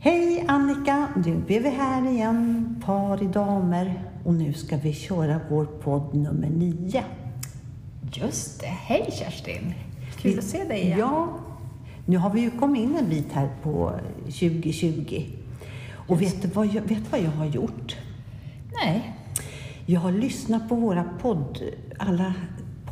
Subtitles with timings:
[0.00, 1.08] Hej Annika!
[1.16, 4.02] Nu är vi här igen, par i damer.
[4.24, 7.04] Och nu ska vi köra vår podd nummer nio.
[8.12, 8.66] Just det.
[8.66, 9.74] Hej Kerstin!
[10.16, 10.98] Kul att se dig igen.
[10.98, 11.38] Ja,
[12.06, 13.92] nu har vi ju kommit in en bit här på
[14.24, 15.22] 2020.
[16.08, 17.96] Och vet du, vad jag, vet du vad jag har gjort?
[18.72, 19.14] Nej.
[19.86, 21.62] Jag har lyssnat på våra podd,
[21.98, 22.34] alla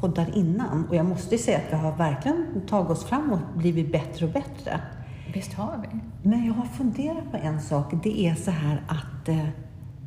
[0.01, 3.93] poddar innan och jag måste säga att vi har verkligen tagit oss framåt och blivit
[3.93, 4.81] bättre och bättre.
[5.37, 5.99] Visst har vi?
[6.29, 7.93] Men jag har funderat på en sak.
[8.03, 9.49] Det är så här att eh,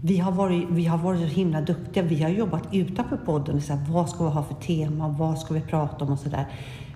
[0.01, 2.03] vi, har varit, vi har varit så himla duktiga.
[2.03, 3.55] Vi har jobbat utanför podden.
[3.55, 5.07] Och så här, vad ska vi ha för tema?
[5.07, 6.11] Vad ska vi prata om?
[6.11, 6.45] Och så där.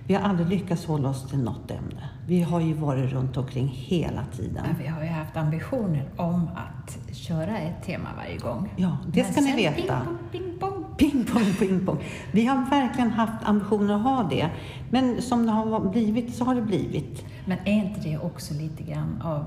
[0.06, 2.10] Vi har aldrig lyckats hålla oss till något ämne.
[2.26, 4.62] Vi har ju varit runt omkring hela tiden.
[4.66, 8.72] Men vi har ju haft ambitioner om att köra ett tema varje gång.
[8.76, 9.76] Ja, det Men ska ni veta.
[9.76, 10.73] Ping pong, ping pong.
[10.96, 11.98] Ping pong, ping pong.
[12.32, 14.50] Vi har verkligen haft ambitioner att ha det.
[14.90, 17.24] Men som det har blivit så har det blivit.
[17.46, 19.44] Men är inte det också lite grann av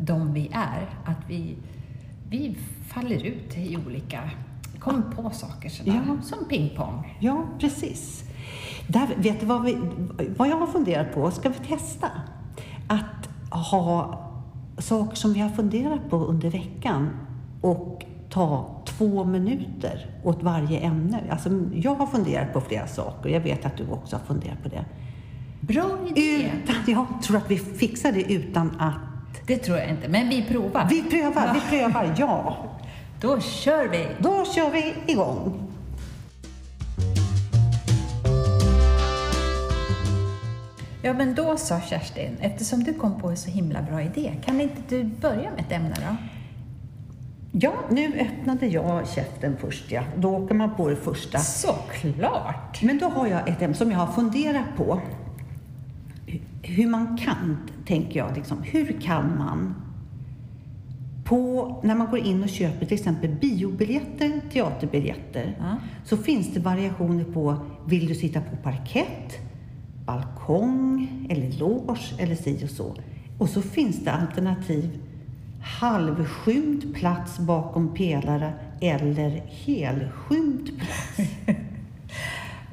[0.00, 0.88] de vi är?
[1.04, 1.56] Att vi,
[2.30, 2.56] vi
[2.88, 4.30] faller ut i olika,
[4.78, 6.22] kommer på saker sådär, Ja.
[6.22, 7.16] som pingpong.
[7.20, 8.24] Ja, precis.
[8.86, 9.76] Där, vet du vad, vi,
[10.36, 11.30] vad jag har funderat på?
[11.30, 12.08] Ska vi testa
[12.88, 14.20] att ha
[14.78, 17.08] saker som vi har funderat på under veckan
[17.60, 21.20] och ta två minuter åt varje ämne.
[21.30, 23.30] Alltså, jag har funderat på flera saker.
[23.30, 24.84] Jag vet att du också har funderat på det.
[25.60, 26.52] Bra idé!
[26.64, 29.46] Utan, jag tror att vi fixar det utan att...
[29.46, 30.86] Det tror jag inte, men vi provar.
[30.90, 32.56] Vi prövar, vi prövar, ja.
[33.20, 34.06] Då kör vi!
[34.18, 35.68] Då kör vi igång.
[41.02, 44.60] Ja, men då sa Kerstin, eftersom du kom på en så himla bra idé, kan
[44.60, 46.37] inte du börja med ett ämne då?
[47.52, 50.02] Ja, nu öppnade jag käften först, ja.
[50.16, 51.38] Då åker man på det första.
[51.38, 52.82] Såklart!
[52.82, 55.00] Men då har jag ett ämne som jag har funderat på.
[56.62, 58.36] Hur man kan, tänker jag.
[58.36, 58.62] Liksom.
[58.62, 59.74] Hur kan man
[61.24, 65.76] på, när man går in och köper till exempel biobiljetter, teaterbiljetter, Ja.
[66.04, 67.56] så finns det variationer på,
[67.86, 69.38] vill du sitta på parkett,
[70.06, 72.94] balkong eller loge eller si och så.
[73.38, 74.98] Och så finns det alternativ
[75.62, 81.30] halvskymd plats bakom pelare eller helskymd plats.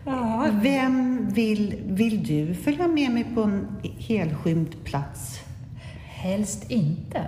[0.07, 5.39] Ja, Vem vill, vill du följa med mig på en helskymd plats?
[6.25, 7.27] helst inte.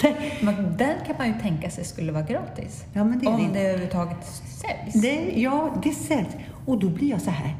[0.40, 2.84] men den kan man ju tänka sig skulle vara gratis.
[2.92, 4.26] Ja, men det är Om det överhuvudtaget
[4.60, 5.02] säljs.
[5.02, 6.34] Det, ja, det säljs.
[6.66, 7.56] Och då blir jag så här.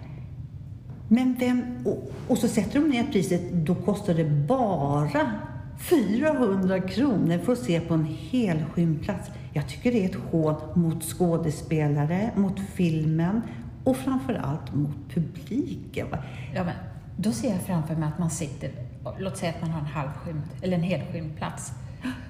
[1.08, 1.62] Men vem...
[1.84, 3.52] Och, och så sätter de ner priset.
[3.52, 5.30] Då kostar det bara
[5.78, 9.30] 400 kronor för att se på en helskymplats.
[9.52, 13.42] Jag tycker det är ett hån mot skådespelare, mot filmen
[13.84, 16.06] och framför allt mot publiken.
[16.54, 16.74] Ja, men
[17.16, 18.70] då ser jag framför mig att man sitter,
[19.18, 21.72] låt säga att man har en halvskymd, eller en helskymd plats.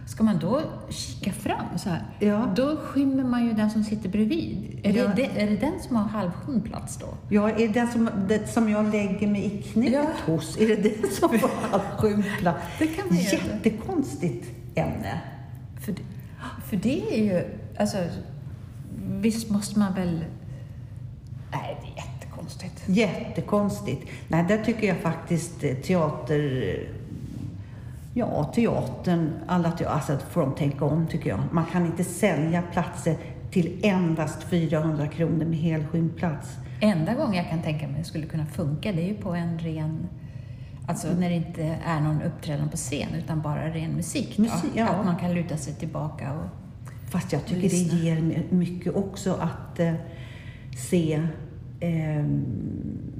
[0.06, 2.02] Ska man då kika fram så här?
[2.18, 2.52] Ja.
[2.56, 4.80] Då skymmer man ju den som sitter bredvid.
[4.82, 5.04] Är, Ja.
[5.16, 7.06] det, är det den som har halvskymd plats då?
[7.28, 10.06] Ja, är det den som, det som jag lägger mig i knät Ja.
[10.32, 12.58] hos, är det det som får halvskymd plats?
[12.78, 13.18] Det kan man.
[13.18, 15.20] Jättekonstigt ämne.
[15.84, 16.02] För det,
[16.68, 17.44] för det är ju,
[17.78, 17.96] alltså,
[19.08, 20.24] visst måste man väl...
[21.52, 22.82] Nej, det är jättekonstigt.
[22.86, 24.02] Jättekonstigt.
[24.28, 26.88] Nej, där tycker jag faktiskt teater...
[28.16, 31.40] Ja, teatern, alla teater, alltså får de tänka om tycker jag.
[31.52, 33.16] Man kan inte sälja platser
[33.50, 36.56] till endast 400 kronor med helskymd plats.
[36.80, 39.58] Enda gången jag kan tänka mig det skulle kunna funka, det är ju på en
[39.58, 40.08] ren...
[40.88, 44.38] Alltså när det inte är någon uppträdande på scen, utan bara ren musik.
[44.38, 44.88] Musik, ja.
[44.88, 46.46] Att man kan luta sig tillbaka och...
[47.10, 47.98] Fast jag tycker Lyssna.
[47.98, 49.94] det ger mycket också att eh,
[50.76, 51.22] se...
[51.80, 52.44] ehm,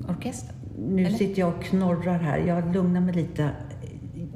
[0.09, 0.55] Orkester?
[0.79, 1.17] nu Eller?
[1.17, 2.39] sitter jag och knorrar här.
[2.39, 3.51] Jag lugnar mig lite.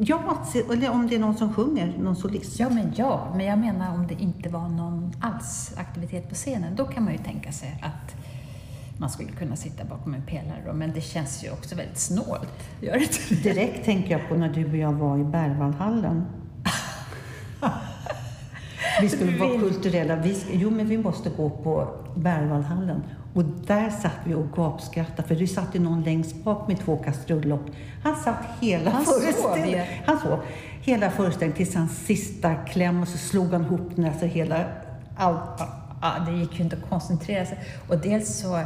[0.00, 2.60] Ja, eller om det är någon som sjunger, någon solist.
[2.60, 3.32] Ja, men ja.
[3.36, 7.12] Men jag menar om det inte var någon alls aktivitet på scenen, då kan man
[7.12, 8.14] ju tänka sig att
[8.98, 10.72] man skulle kunna sitta bakom en pelare då.
[10.72, 12.70] Men det känns ju också väldigt snålt.
[12.81, 13.42] Gör det?
[13.42, 16.25] Direkt tänker jag på när du och jag var i Berwaldhallen.
[19.01, 20.16] Vi skulle vara kulturella.
[20.16, 23.03] Vi, jo, men vi måste gå på Berwaldhallen.
[23.34, 26.97] Och där satt vi och gapskrattade, för det satt ju någon längst bak med två
[26.97, 27.66] kastrullock.
[28.03, 29.78] Han satt hela Han sov, föreställningen.
[29.78, 29.84] ja.
[30.07, 30.39] Han sov
[30.83, 34.65] hela föreställningen tills hans sista kläm och så slog han ihop den, alltså hela...
[35.16, 35.60] Allt.
[36.03, 37.59] Ja, det gick ju inte att koncentrera sig.
[37.89, 38.60] Och dels så,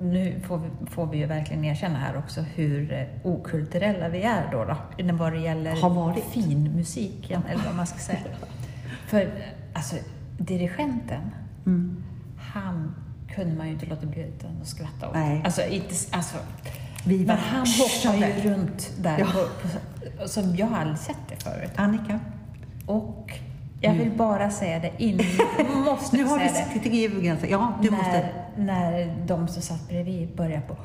[0.00, 4.48] nu får vi, får vi ju verkligen erkänna här också hur eh, okulturella vi är
[4.52, 6.24] då, då vad det gäller Har varit.
[6.24, 8.18] finmusiken, eller vad man ska säga.
[9.06, 9.30] För
[9.74, 9.96] alltså,
[10.38, 11.20] dirigenten,
[11.66, 12.04] Mm.
[12.52, 12.94] han
[13.34, 14.32] kunde man ju inte låta bli
[14.62, 15.14] att skratta åt.
[15.14, 15.42] Nej.
[15.44, 16.36] Alltså, inte, alltså,
[17.04, 19.26] Vi Men han hoppar ju runt där, Ja.
[19.26, 19.68] på,
[20.22, 21.70] på, som jag har aldrig sett det förut.
[21.76, 22.20] Annika,
[22.86, 23.32] Och
[23.80, 25.26] jag vill bara säga det innan,
[25.84, 26.96] måste nu har säga vi det.
[26.96, 27.50] i gränsen.
[27.50, 28.28] Ja, du när, måste.
[28.56, 30.76] när de som satt bredvid började på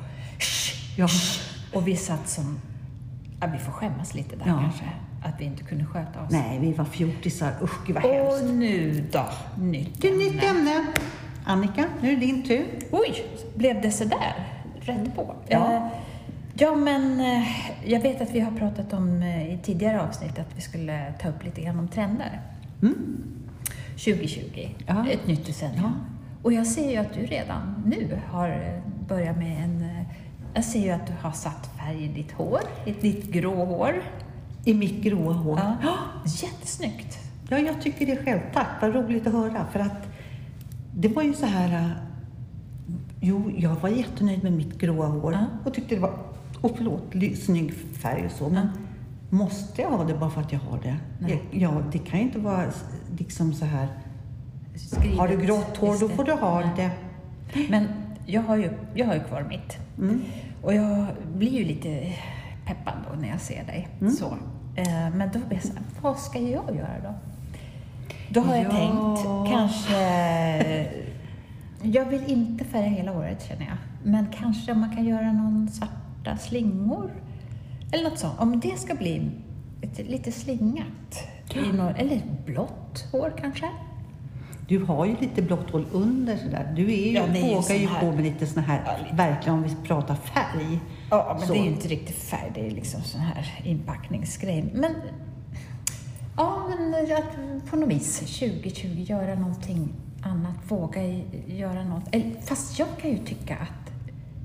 [0.96, 1.08] Ja.
[1.74, 2.60] och vi satt som,
[3.40, 4.58] ja, vi får skämmas lite där Ja.
[4.60, 4.84] kanske,
[5.24, 6.30] att vi inte kunde sköta oss.
[6.30, 7.52] Nej, vi var fjortisar.
[7.62, 8.42] Usch, gud vad hemskt.
[8.42, 9.24] Och nu då,
[9.58, 10.86] nytt Du, nytt ämne.
[11.44, 12.66] Annika, nu är det din tur.
[12.90, 13.24] Oj,
[13.54, 14.34] blev det så där?
[14.80, 15.34] Rätt på.
[15.48, 15.72] Ja.
[15.74, 15.82] Eh,
[16.54, 17.46] ja, men eh,
[17.84, 21.28] jag vet att vi har pratat om eh, i tidigare avsnitt att vi skulle ta
[21.28, 22.40] upp lite grann om trender.
[23.88, 25.06] 2020, Mm.
[25.06, 25.10] Ja.
[25.12, 25.82] ett nytt decennium.
[25.84, 25.90] Ja.
[26.42, 29.86] Och jag ser ju att du redan nu har börjat med en...
[30.54, 34.02] Jag ser ju att du har satt färg i ditt hår, i ditt grå hår.
[34.64, 35.60] I mitt gråa hår.
[35.82, 35.94] Ja.
[36.26, 37.18] Jättesnyggt!
[37.48, 38.40] Ja, jag tycker det själv.
[38.52, 39.66] Tack, vad roligt att höra.
[39.72, 40.08] För att
[40.96, 41.72] det var ju så här...
[41.84, 41.90] äh,
[43.20, 45.38] Jo, jag var jättenöjd med mitt gråa hår Ja.
[45.64, 46.12] och tyckte det var,
[46.60, 47.02] och förlåt,
[47.44, 48.48] snygg färg och så.
[48.48, 48.68] Men
[49.30, 50.96] måste jag ha det bara för att jag har det?
[51.18, 51.42] Nej.
[51.50, 52.64] Ja, det kan ju inte vara
[53.18, 53.88] liksom så här...
[54.74, 56.70] Skrivet Har du grått hår, då får du ha Nej.
[56.76, 56.90] det.
[57.70, 57.88] Men
[58.26, 59.78] jag har ju, jag har ju kvar mitt.
[59.98, 60.22] Mm.
[60.62, 61.06] Och jag
[61.36, 62.12] blir ju lite
[62.66, 63.88] peppad då när jag ser dig.
[64.00, 64.12] Mm.
[64.12, 64.26] Så.
[64.76, 67.14] Eh, Men då blir jag så här, vad ska jag göra då?
[68.28, 68.70] Då har jag Ja.
[68.70, 70.86] tänkt kanske...
[71.82, 73.76] Jag vill inte färga hela håret känner jag.
[74.02, 77.10] Men kanske om man kan göra någon svarta slingor.
[77.92, 78.34] Eller något sånt.
[78.40, 79.30] Om det ska bli
[79.82, 81.24] ett, lite slingat.
[81.54, 83.68] I någon, eller blått hår kanske.
[84.68, 86.72] Du har ju lite blått hål under sådär.
[86.76, 89.62] Du är ju, Ja, vågar sån ju på med lite såna här, Ja, verkligen om
[89.62, 90.80] vi pratar färg.
[91.10, 91.52] Ja, men Så.
[91.52, 94.64] det är ju inte riktigt färg, det är liksom sån här inpackningsgrej.
[94.74, 94.94] Men,
[96.36, 99.88] ja, men att på något vis 2020 göra någonting
[100.22, 101.02] annat, våga
[101.46, 102.04] göra något.
[102.48, 103.92] Fast jag kan ju tycka att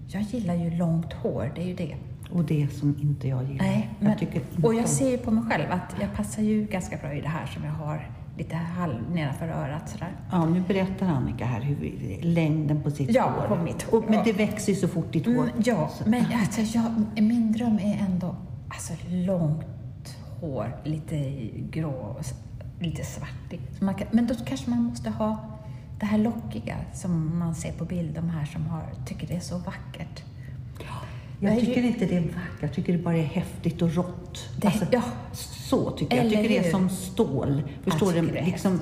[0.08, 1.96] jag gillar ju långt hår, det är ju det.
[2.32, 3.66] Och det som inte jag gillar.
[3.66, 6.42] Nej, jag men, tycker inte och jag ser ju på mig själv att jag passar
[6.44, 10.12] ju ganska bra i det här som jag har lite halv nedanför örat sådär.
[10.32, 13.56] Ja, nu berättar Annika här hur längden på sitt Ja, hår.
[13.56, 14.22] på mitt hår, men ja.
[14.26, 15.34] det växer ju så fort ditt hår.
[15.34, 16.84] Mm, ja, Så- men alltså, jag,
[17.24, 18.36] min dröm är ändå
[18.70, 19.66] alltså, långt
[20.42, 22.26] hår, lite grå, och
[22.80, 23.80] lite svartigt.
[23.80, 25.38] Kan, men då kanske man måste ha
[26.00, 29.40] det här lockiga som man ser på bild, de här som har, tycker det är
[29.40, 30.24] så vackert.
[31.42, 34.50] Jag tycker inte det är vackert, jag tycker det bara är häftigt och rått.
[34.62, 35.02] Det- ja.
[35.34, 36.26] Så tycker jag.
[36.26, 37.64] Jag tycker det är som stål.
[37.84, 38.22] Förstår du?
[38.32, 38.80] Liksom,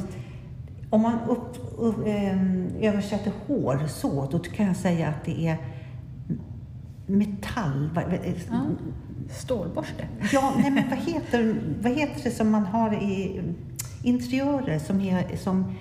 [0.89, 5.57] om man upp, upp, ehm, översätter hår så, då kan jag säga att det är
[7.07, 7.89] metall.
[8.51, 8.65] Ja.
[9.29, 10.07] Stålborste.
[10.33, 13.41] Ja, nej men vad heter, vad heter det som man har i
[14.03, 15.75] interiörer som är som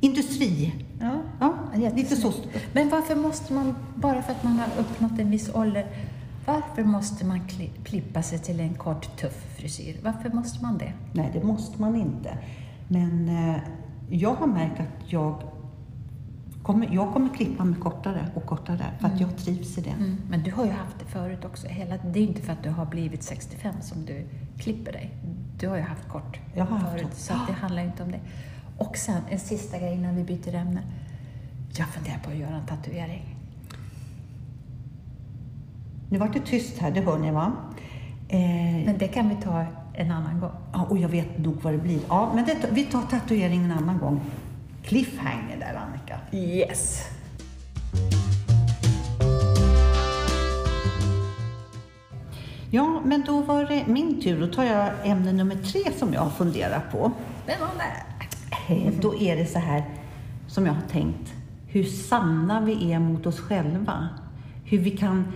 [0.00, 0.74] industri?
[1.00, 2.32] Ja, Ja, lite så.
[2.72, 5.86] Men varför måste man, bara för att man har uppnått en viss ålder,
[6.46, 9.96] varför måste man kli- klippa sig till en kort tuff frisyr?
[10.04, 10.92] Varför måste man det?
[11.12, 12.38] Nej, det måste man inte.
[12.88, 13.56] Men eh,
[14.10, 15.42] jag har märkt att jag
[16.66, 19.90] kommer, jag kommer klippa mig kortare och kortare för att jag trivs i det.
[19.90, 21.66] Mm, men du har ju haft det förut också.
[21.66, 24.26] Hela, det är inte för att du har blivit 65 som du
[24.58, 25.10] klipper dig.
[25.60, 27.14] Du har ju haft kort Jag har haft förut, kort.
[27.14, 28.20] så det handlar inte om det.
[28.78, 30.82] Och sen en sista grej innan vi byter ämne.
[31.78, 33.36] Jag funderar på att göra en tatuering.
[36.10, 37.52] Nu vart det tyst här, det hör ni va?
[38.28, 38.40] Eh,
[38.86, 39.64] Men det kan vi ta
[39.94, 40.50] en annan gång.
[40.72, 42.00] ja, och jag vet nog vad det blir.
[42.08, 44.20] Ja, men det, vi tar tatuering en annan gång.
[44.86, 46.18] Cliffhanger där, Annika.
[46.32, 47.02] Yes!
[52.70, 54.40] Ja, men då var det min tur.
[54.40, 57.12] Då tar jag ämne nummer tre som jag har funderat på.
[57.44, 57.84] Spännande!
[58.68, 59.84] Eh, Då är det så här
[60.48, 61.32] som jag har tänkt.
[61.66, 64.08] Hur sanna vi är mot oss själva.
[64.64, 65.32] Hur vi kan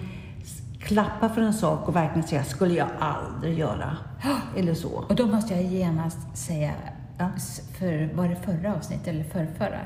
[0.80, 3.97] klappa för en sak och verkligen säga, skulle jag aldrig göra.
[4.57, 5.04] Eller så.
[5.09, 6.73] Och då måste jag genast säga,
[7.79, 9.81] för var det förra avsnittet eller förrförra?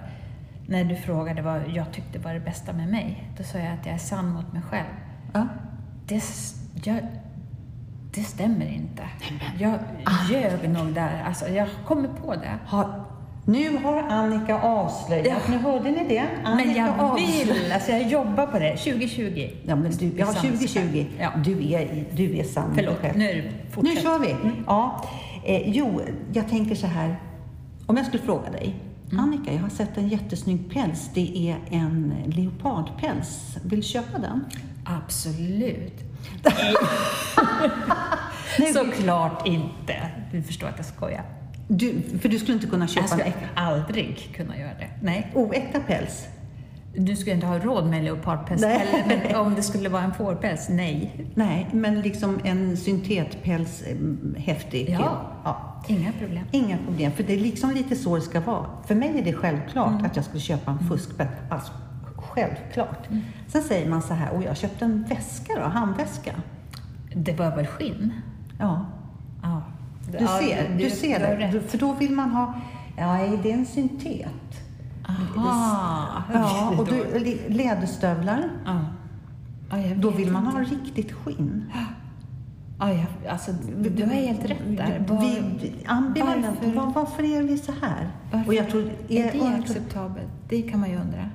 [0.67, 3.87] När du frågade vad jag tyckte var det bästa med mig, då sa jag att
[3.87, 4.87] jag är sann mot mig själv.
[5.33, 5.49] Ja.
[6.07, 6.23] Det,
[6.85, 7.07] jag,
[8.15, 9.03] det stämmer inte.
[9.59, 9.79] Jag
[10.31, 11.23] ljög nog där.
[11.27, 12.59] Alltså, jag kommer på det.
[12.67, 13.05] Har,
[13.47, 15.27] nu har Annika avslöjat.
[15.27, 15.37] Ja.
[15.51, 16.25] Nu hörde ni det?
[16.45, 17.49] Annika Men jag avslöjat.
[17.49, 18.77] vill, alltså jag jobbar på det.
[18.77, 19.51] 2020.
[19.67, 21.07] Ja, men du, ja, Sann 2020.
[21.19, 21.33] Ja.
[21.45, 24.37] Du, är, du är sann Förlåt, nu Nu fortsätter kör vi.
[24.67, 25.05] Ja.
[25.45, 26.01] Eh, jo,
[26.33, 27.21] jag tänker så här.
[27.87, 28.75] Om jag skulle fråga dig.
[29.19, 31.11] Annika, jag har sett en jättesnygg päls.
[31.15, 33.57] Det är en leopardpäls.
[33.65, 34.45] Vill du köpa den?
[34.85, 36.01] Absolut.
[38.75, 40.11] Såklart inte.
[40.33, 41.25] Du förstår att jag skojar.
[41.69, 44.89] Du, för du skulle inte kunna köpa Jag en skulle aldrig kunna göra det.
[45.03, 45.31] Nej.
[45.35, 46.27] oäkta päls?
[46.97, 50.69] Du skulle inte ha råd med leopardpäls heller, men om det skulle vara en fårpäls,
[50.69, 51.27] nej.
[51.35, 53.97] Nej, men liksom en syntetpäls, eh,
[54.43, 54.97] häftig.
[55.01, 55.21] Ja.
[55.45, 55.83] ja.
[55.89, 56.45] Inga problem.
[56.51, 58.67] Inga problem, för det är liksom lite så det ska vara.
[58.87, 60.05] För mig är det självklart Mm.
[60.05, 61.31] att jag skulle köpa en fuskpäls.
[61.51, 61.73] Alltså,
[62.17, 63.09] självklart.
[63.49, 66.33] Sen säger man så här, och jag köpte en väska då, handväska.
[67.15, 68.13] Det var väl skinn?
[68.59, 68.87] Ja,
[69.43, 69.63] Ja.
[70.19, 71.61] du ser, du, ser du har det.
[71.61, 72.55] För då vill man ha,
[72.97, 74.64] ja, är det en syntet?
[75.09, 76.23] Aha.
[76.33, 77.05] Ja, och du,
[77.49, 78.49] läderstövlar.
[78.65, 78.81] Ja.
[79.71, 81.65] Ja, Då vill man ha riktigt skinn.
[82.79, 83.53] Ja, jag, alltså,
[83.97, 85.05] du har helt rätt där.
[85.09, 86.47] Var, Vi, ambivalent.
[86.63, 88.09] varför- Var, varför är vi så här?
[88.33, 90.29] varför Och jag tror, är det och- acceptabelt?
[90.49, 91.31] Det kan man ju undra.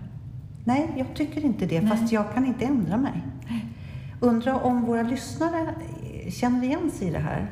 [0.65, 1.89] Nej, jag tycker inte det, Nej.
[1.97, 3.23] fast jag kan inte ändra mig.
[4.19, 5.73] Undrar om våra lyssnare
[6.31, 7.51] känner igen sig i det här?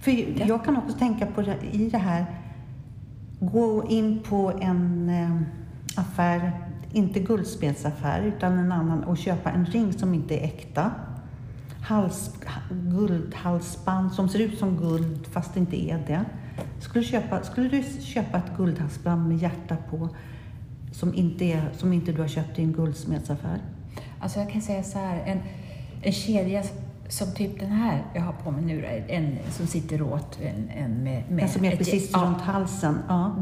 [0.00, 0.10] För
[0.48, 2.26] jag kan också tänka på det, i det här,
[3.40, 6.52] gå in på en eh, affär,
[6.92, 10.90] inte guldsmedsaffär, utan en annan och köpa en ring som inte är äkta.
[11.80, 12.34] Hals,
[12.70, 16.24] guldhalsband som ser ut som guld fast det inte är det.
[16.80, 20.08] Skulle, du köpa, skulle du köpa ett guldhalsband med hjärta på
[20.92, 23.58] som inte, är, som inte du har köpt i en guldsmedsaffär?
[24.20, 25.38] Alltså jag kan säga så här, en,
[26.02, 26.62] en kedja
[27.08, 30.90] som typ den här jag har på mig nu, en som sitter åt, en, en
[31.02, 32.98] med, med Den som är ett- precis ja, runt halsen.
[33.08, 33.34] Ja,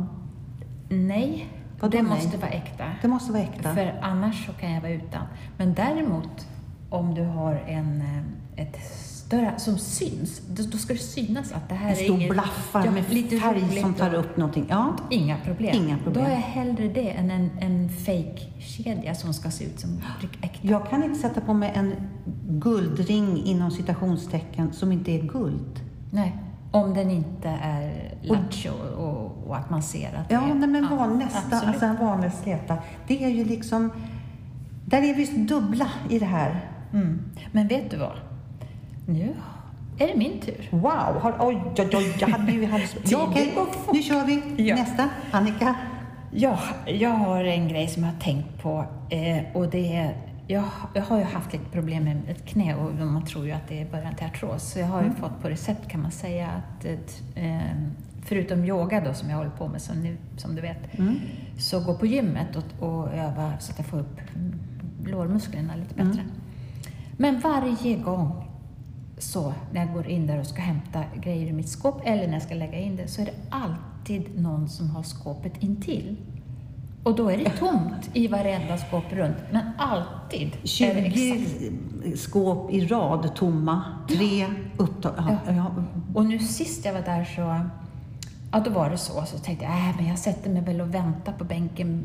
[0.88, 1.46] Nej,
[1.80, 2.11] Vadå det nej?
[2.12, 2.85] måste vara äkta.
[3.02, 3.75] det måste vara äkta.
[3.75, 5.23] För annars så kan jag vara utan.
[5.56, 6.46] Men däremot,
[6.90, 8.00] om du har en,
[8.56, 8.76] eh, ett
[9.26, 12.30] större, som syns, då, då ska det synas att det här En är stor inget...
[12.30, 14.66] blaffar ja, med lite färg som tar upp någonting.
[14.68, 15.76] Ja, Inga problem.
[15.76, 16.25] Inga problem.
[16.25, 20.00] Då är jag hellre det än en, en fake-kedja som ska se ut som
[20.42, 20.59] äkta.
[20.68, 21.95] jag kan inte sätta på mig en
[22.49, 25.80] guldring inom citationstecken som inte är guld.
[26.11, 26.37] Nej,
[26.71, 30.54] om den inte är lattjo och, och att man ser att Ja, det är...
[30.54, 31.64] nej, men van, nästa, absolut.
[31.64, 32.76] alltså en vanlig släta.
[33.06, 33.90] Det är ju liksom...
[34.85, 36.71] Där är vi dubbla i det här.
[36.92, 37.18] Mm.
[37.52, 38.16] Men vet du vad?
[39.07, 39.35] Nu
[39.99, 40.69] är det min tur.
[40.71, 40.91] Wow!
[41.21, 42.67] Har, oj, oj, oj, jag hade ju...
[42.67, 43.55] Hade, ja, okej,
[43.93, 44.65] nu kör vi.
[44.69, 44.77] Ja.
[44.77, 45.09] Nästa.
[45.31, 45.75] Annika.
[46.31, 50.17] Ja, jag har en grej som jag har tänkt på eh, och det är
[50.49, 53.69] jag, jag har ju haft lite problem med ett knä och man tror ju att
[53.69, 54.73] det är början till artros.
[54.73, 55.17] Så jag har ju Mm.
[55.19, 56.87] fått på recept kan man säga att
[57.35, 57.59] eh,
[58.25, 61.15] förutom yoga då som jag håller på med som, nu, som du vet, Mm.
[61.59, 64.21] så gå på gymmet och, och öva så att jag får upp
[65.07, 66.21] lårmusklerna lite bättre.
[66.21, 66.33] Mm.
[67.17, 68.46] Men varje gång
[69.18, 72.32] så när jag går in där och ska hämta grejer i mitt skåp eller när
[72.32, 76.16] jag ska lägga in det så är det alltid någon som har skåpet intill.
[77.02, 81.61] Och då är det tomt i varenda skåp runt, men alltid är det exakt.
[81.61, 84.46] 20 skåp i rad tomma, tre
[84.76, 85.38] upptagna.
[85.46, 85.52] Ja.
[85.52, 85.75] Ja.
[86.14, 87.61] Och nu sist jag var där så,
[88.52, 90.94] ja då var det så, så tänkte jag, äh, men jag sätter mig väl och
[90.94, 92.04] väntar på bänken.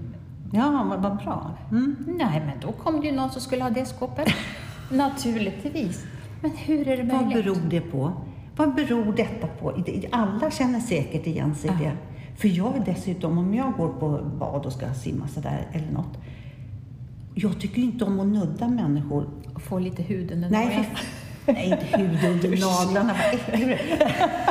[0.53, 1.51] ja, vad, vad bra.
[1.71, 1.95] Mm.
[2.07, 4.27] Nej, men då kom det ju någon som skulle ha det skåpet.
[4.91, 6.05] Naturligtvis.
[6.41, 7.43] Men hur är det Vad möjligt?
[7.45, 8.11] beror det på?
[8.55, 9.73] Vad beror detta på?
[10.11, 11.79] Alla känner säkert igen sig i Ja.
[11.89, 11.97] det.
[12.37, 16.17] För jag är dessutom, om jag går på bad och ska simma sådär eller något.
[17.35, 19.29] Jag tycker inte om att nudda människor.
[19.53, 20.89] Och få lite hud under Nej,
[21.45, 23.13] nej inte hud under naglarna.
[23.13, 23.81] Vad äcklig du är.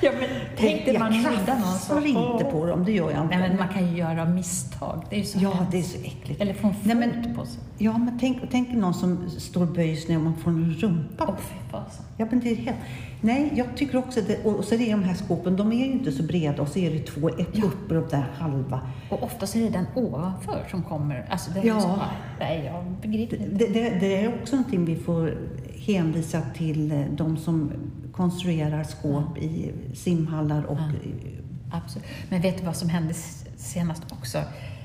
[0.00, 2.06] Ja, men tänk dig jag man någon krafsar så...
[2.06, 3.38] inte på dem, det gör jag inte.
[3.38, 5.02] Nej, men man kan ju göra misstag.
[5.10, 5.72] Det är ju så Ja, hemskt.
[5.72, 6.40] det är så äckligt.
[6.40, 7.60] Eller få en Nej, men- på sig.
[7.78, 11.34] Ja, men tänk, tänk någon som står böjs ner och man får en rumpa Åh,
[11.38, 12.04] fy fasen.
[12.16, 12.76] Ja, men det är helt...
[13.20, 14.44] Nej, jag tycker också det.
[14.44, 16.78] Och så är det de här skåpen, de är ju inte så breda och så
[16.78, 18.80] är det två, ett uppe och där halva.
[19.10, 21.26] Och oftast är det den ovanför som kommer.
[21.30, 21.74] Alltså, det är Ja.
[21.74, 21.98] ju så,
[22.40, 23.66] nej, jag begriper Det, inte.
[23.66, 25.38] det, det är också någonting vi får
[25.86, 27.72] hänvisa till eh, de som
[28.12, 30.78] konstruerar skåp i simhallar och...
[30.78, 31.78] Ja.
[31.84, 32.06] Absolut.
[32.28, 33.14] Men vet du vad som hände
[33.56, 34.38] senast också?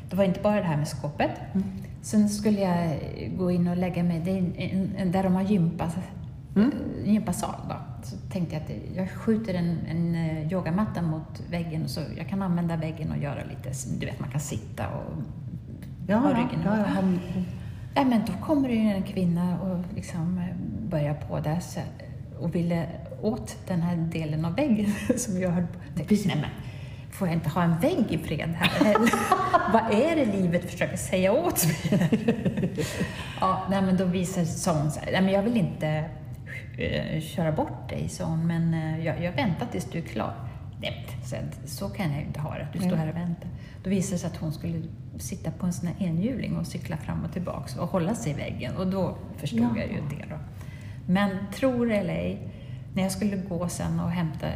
[0.09, 1.31] Det var inte bara det här med skåpet.
[1.53, 1.67] Mm.
[2.01, 2.99] Sen skulle jag
[3.37, 5.91] gå in och lägga mig, det är en, en, en, där de har gympa,
[6.55, 6.71] Mm.
[7.03, 7.55] eh, gympasal.
[7.69, 7.75] Då.
[8.05, 12.41] Så tänkte jag att jag skjuter en, en eh, yogamatta mot väggen så jag kan
[12.41, 15.13] använda väggen och göra lite, du vet man kan sitta och
[16.07, 17.01] Ja, ha ja, ryggen ja, ja.
[17.01, 17.22] ihop.
[17.95, 20.55] Ja, men då kommer det en kvinna och liksom eh,
[20.89, 21.60] börjar på där
[22.39, 22.88] och ville
[23.22, 25.79] åt den här delen av väggen som jag höll på.
[25.88, 26.27] Jag tänkte.
[26.27, 26.50] Nej, men
[27.12, 28.95] får jag inte ha en vägg i fred här?
[29.74, 32.05] Vad är det livet försöker säga åt mig?
[33.41, 36.10] ja, nej, men då visar sa hon så här, nej, men jag vill inte
[37.22, 40.34] köra bort dig, sa hon, men eh, jag, jag väntar tills du är klar.
[40.82, 43.00] Nej, så, så kan jag ju inte ha det, du står Nej.
[43.00, 43.48] här och väntar.
[43.84, 44.82] Då visade det sig att hon skulle
[45.20, 48.36] sitta på en sån här enhjuling och cykla fram och tillbaks och hålla sig i
[48.36, 48.75] väggen.
[48.75, 49.77] Och då förstod Ja.
[49.77, 50.36] jag ju det då.
[51.08, 52.48] Men tror det eller ej,
[52.96, 54.48] när jag skulle gå sen och hämta,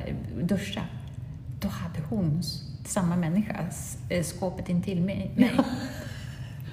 [0.41, 0.81] duscha,
[1.59, 2.41] då hade hon,
[2.85, 3.55] samma människa,
[4.09, 5.31] eh, skåpet intill mig.
[5.35, 5.51] mig.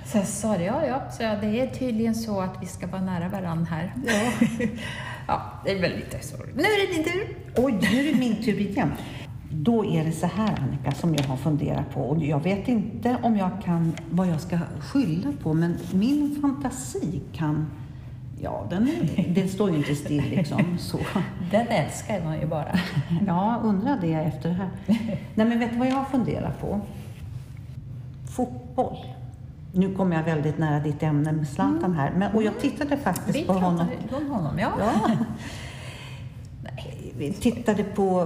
[0.06, 3.02] Så jag sa det, ja, ja, så det är tydligen så att vi ska vara
[3.02, 3.94] nära varandra här.
[4.06, 4.46] Ja.
[5.26, 6.36] ja, det är väl lite så.
[6.54, 7.36] Nu är det din tur.
[7.56, 8.92] Oj, nu är det min tur igen.
[9.50, 13.16] Då är det så här Annika som jag har funderat på och jag vet inte
[13.22, 17.66] om jag kan, vad jag ska skylla på men min fantasi kan,
[18.40, 18.90] ja den,
[19.28, 20.98] den står ju inte still liksom så.
[21.50, 22.78] Den älskar man ju bara.
[23.26, 24.70] Ja, undrar det efter det här.
[25.34, 26.80] Nej men vet du vad jag har funderat på?
[28.36, 28.96] Fotboll.
[29.76, 32.12] Nu kommer jag väldigt nära ditt ämne med Zlatan här.
[32.16, 33.86] Men, och jag tittade faktiskt Vi på honom.
[34.12, 34.72] om honom, ja.
[34.78, 35.10] Ja.
[37.16, 38.20] Vi tittade på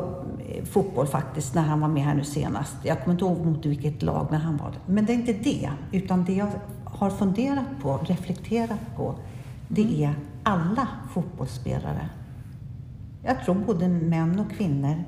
[0.49, 2.77] eh, fotboll faktiskt när han var med här nu senast.
[2.83, 4.93] Jag kommer inte ihåg mot vilket lag när han var det.
[4.93, 6.49] Men det är inte det, utan det jag
[6.85, 9.15] har funderat på, reflekterat på,
[9.69, 12.09] det är alla fotbollsspelare.
[13.23, 15.05] Jag tror både män och kvinnor,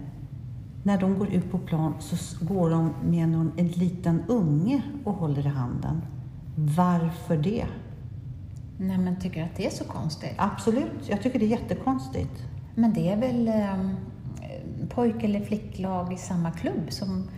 [0.83, 5.15] när de går ut på plan så går de med någon, en liten unge och
[5.15, 6.03] håller i handen.
[6.77, 7.67] Varför det?
[8.79, 10.35] Nej, men tycker du att det är så konstigt?
[10.37, 12.45] Absolut, jag tycker det är jättekonstigt.
[12.75, 13.91] Men det är väl eh,
[14.89, 17.29] pojk eller flicklag i samma klubb som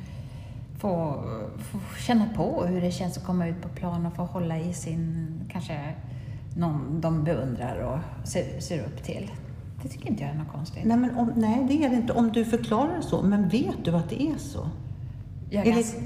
[0.78, 1.24] får,
[1.58, 4.72] får känna på hur det känns att komma ut på plan och få hålla i
[4.72, 5.94] sin, kanske
[6.56, 9.30] någon de beundrar och ser, ser upp till.
[9.82, 10.84] Det tycker inte jag är något konstigt.
[10.84, 13.22] Nej, men om, nej, det är det inte om du förklarar det så.
[13.22, 14.68] Men vet du att det är så?
[15.54, 15.98] Jag ganska,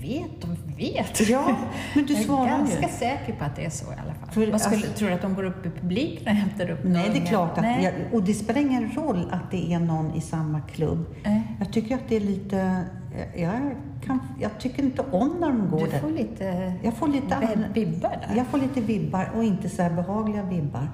[0.00, 1.28] vet och vet.
[1.30, 1.56] Ja,
[1.94, 2.88] men du jag är svarar ganska ju.
[2.88, 4.28] säker på att det är så i alla fall.
[4.30, 7.10] För skulle, alltså- tror du att de går upp i publiken och hämtar upp Nej,
[7.14, 7.82] det är klart att...
[7.82, 11.06] Jag, och det spelar ingen roll att det är någon i samma klubb.
[11.24, 11.42] Nej.
[11.58, 12.84] Jag tycker att det är lite...
[13.36, 13.52] Jag,
[14.06, 15.98] kan, jag tycker inte om när de går Du där.
[15.98, 18.36] får lite Jag får lite vibbar där.
[18.36, 20.88] Jag får lite vibbar och inte så behagliga vibbar.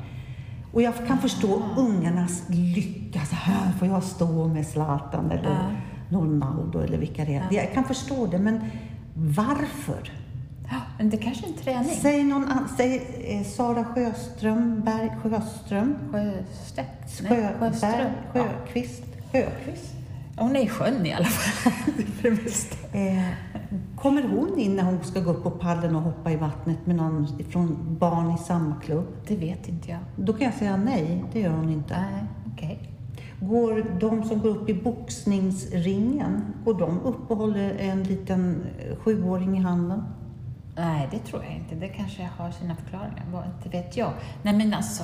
[0.72, 3.20] Och jag kan förstå ungarnas lycka.
[3.20, 5.70] Så här får jag stå med Zlatan eller Ja.
[6.08, 7.46] Ronaldo eller vilka det är.
[7.50, 8.60] Jag kan förstå det, men
[9.14, 10.12] varför?
[10.70, 11.96] Ja, men det kanske är en träning.
[12.02, 12.68] Säg någon annan.
[12.76, 17.22] Säg eh, Sara Sjöström, Berg, Sjöström, Sjöstedt?
[17.22, 18.12] Nej, Sjöberg, Sjöström.
[18.34, 18.42] Ja.
[18.42, 19.94] Sjöqvist, Sjöqvist.
[20.36, 21.72] Hon är i sjön i alla fall.
[22.22, 23.08] Det.
[23.08, 23.24] Eh,
[23.96, 26.96] kommer hon in när hon ska gå upp på pallen och hoppa i vattnet med
[26.96, 29.06] någon från barn i samma klubb?
[29.26, 29.98] Det vet inte jag.
[30.16, 32.00] Då kan jag säga nej, det gör hon inte.
[32.00, 32.87] Nej, okej.
[33.40, 38.96] Går de som går upp i boxningsringen, går de upp och håller en liten eh,
[38.96, 40.04] sjuåring i handen?
[40.76, 41.74] Nej, det tror jag inte.
[41.74, 43.24] Det kanske har sina förklaringar.
[43.32, 44.12] Vad inte vet jag.
[44.42, 45.02] Nej, men alltså.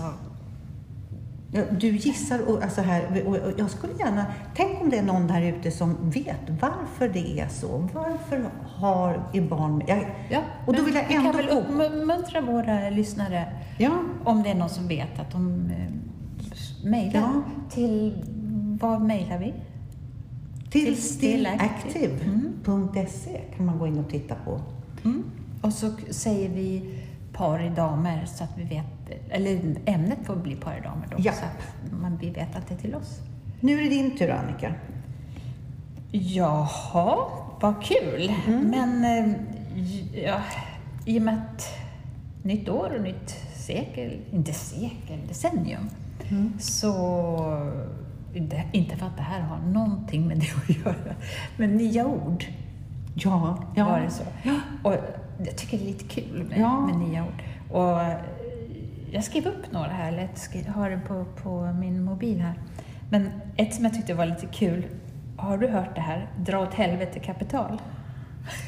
[1.53, 4.27] Ja, Du gissar och, alltså här, och, jag skulle gärna...
[4.57, 7.89] Tänk om det är någon där ute som vet varför det är så.
[7.95, 9.83] Varför har är barn.
[9.87, 11.33] Jag, Ja, och då vill jag vi ändå...
[11.33, 13.45] kan väl uppmuntra våra lyssnare,
[13.79, 13.91] Ja,
[14.25, 15.73] om det är någon som vet, att de
[16.85, 17.43] mejlar Ja.
[17.71, 18.25] till...
[18.81, 19.55] Vad mejlar vi?
[20.71, 24.61] till Till stillactive.se kan man gå in och titta på.
[25.05, 25.25] Mm.
[25.61, 26.95] Och så säger vi
[27.33, 28.85] par i damer så att vi vet,
[29.31, 31.33] eller ämnet får bli par i damer då, Ja.
[31.33, 31.63] så att
[32.01, 33.19] man, vi vet att det är till oss.
[33.61, 34.75] Nu är det din tur Annika.
[36.13, 37.17] Jaha,
[37.61, 38.33] vad kul!
[38.47, 39.33] Men eh,
[40.25, 40.41] ja,
[41.07, 41.67] i och med att
[42.43, 45.89] nytt år och nytt sekel, inte sekel, decennium,
[46.59, 47.71] så
[48.35, 51.15] det, inte för att det här har någonting med det att göra,
[51.57, 52.45] men nya ord
[53.15, 53.85] Ja, ja.
[53.85, 54.23] var det så.
[54.83, 54.95] Och
[55.47, 56.81] jag tycker det är lite kul med, Ja.
[56.87, 57.43] med nya ord.
[57.71, 58.01] Och
[59.13, 62.55] jag skrev upp några här, eller jag har det på, på min mobil här.
[63.11, 64.85] Men ett som jag tyckte var lite kul,
[65.37, 66.29] har du hört det här?
[66.39, 67.81] Dra åt helvete kapital.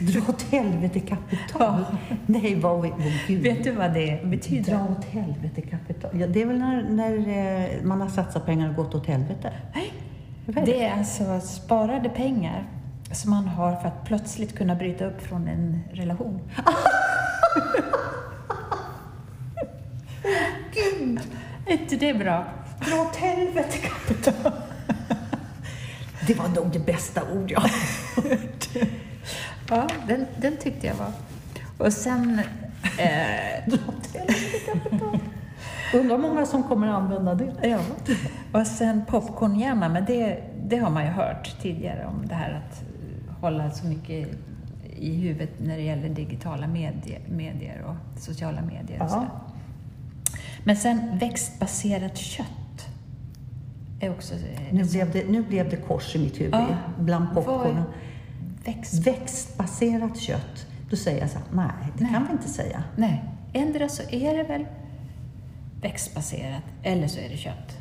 [0.00, 1.84] Dra åt helvete kapital.
[2.26, 2.84] Nej, vad...
[2.84, 3.42] Oh, gud.
[3.42, 4.72] Vet du vad det betyder?
[4.72, 6.10] Dra åt helvete kapital.
[6.20, 7.28] Ja, det är väl när, när
[7.76, 9.52] eh, man har satsat pengar och gått åt helvete?
[9.74, 9.92] Nej.
[10.46, 12.66] Det är alltså sparade pengar
[13.12, 16.40] som man har för att plötsligt kunna bryta upp från en relation.
[20.74, 21.20] Gud!
[21.66, 22.44] Är inte det bra?
[22.80, 24.52] Dra åt helvete kapital.
[26.26, 27.70] Det var nog det bästa ord jag har
[28.22, 28.68] hört.
[29.70, 31.12] Ja, den, den tyckte jag var...
[31.78, 32.40] Och sen...
[32.98, 33.74] Eh.
[35.94, 37.52] Undrar hur många som kommer att använda det.
[37.62, 37.78] Ja,
[38.52, 42.82] och sen popcornhjärna, men det, det har man ju hört tidigare om det här att
[43.40, 44.28] hålla så mycket
[44.96, 49.02] i huvudet när det gäller digitala medier, medier och sociala medier.
[49.02, 49.24] Och.
[50.64, 52.46] Men sen växtbaserat kött
[54.00, 54.34] är också...
[54.70, 56.66] Nu blev, det, nu blev det kors i mitt huvud Ja.
[56.98, 57.84] bland popcornen.
[58.66, 59.06] Växt...
[59.06, 60.66] Växtbaserat kött.
[60.90, 62.12] Då säger jag så här, nej, det Nej.
[62.12, 62.84] kan vi inte säga.
[62.96, 64.66] Nej, ändra så är det väl
[65.82, 67.76] växtbaserat eller så är det kött.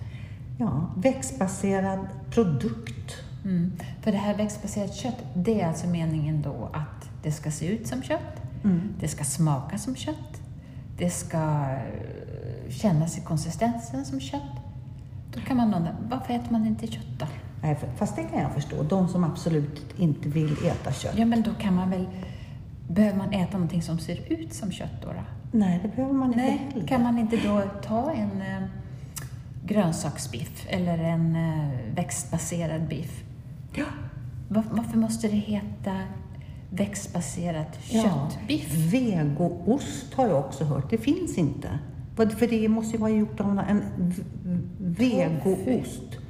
[0.59, 3.15] Ja, växtbaserad produkt.
[3.43, 3.71] Mm.
[4.01, 7.87] För det här växtbaserat kött, det är alltså meningen då att det ska se ut
[7.87, 8.93] som kött, Mm.
[8.99, 10.41] det ska smaka som kött,
[10.97, 14.41] det ska eh, kännas i konsistensen som kött.
[15.33, 17.25] Då kan man undra, varför äter man inte kött då?
[17.61, 18.83] Nej, fast det kan jag förstå.
[18.83, 21.13] De som absolut inte vill äta kött.
[21.17, 22.07] Ja, men då kan man väl...
[22.87, 25.07] Behöver man äta någonting som ser ut som kött då?
[25.07, 25.13] då?
[25.51, 26.87] Nej, det behöver man inte Nej, heller.
[26.87, 28.67] kan man inte då ta en eh,
[29.65, 33.23] grönsaksbiff eller en eh, växtbaserad biff?
[33.75, 33.85] Ja.
[34.49, 35.99] Var, varför måste det heta
[36.69, 38.73] växtbaserat köttbiff?
[38.93, 40.89] Vegoost har jag också hört.
[40.89, 41.69] Det finns inte.
[42.15, 44.23] För det måste ju vara gjort av en v-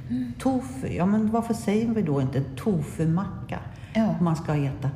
[0.08, 0.38] vegoost.
[0.38, 0.88] Tofu.
[0.88, 3.58] Ja, men varför säger vi då inte tofumacka?
[3.94, 4.14] Ja.
[4.18, 4.90] Om man ska äta.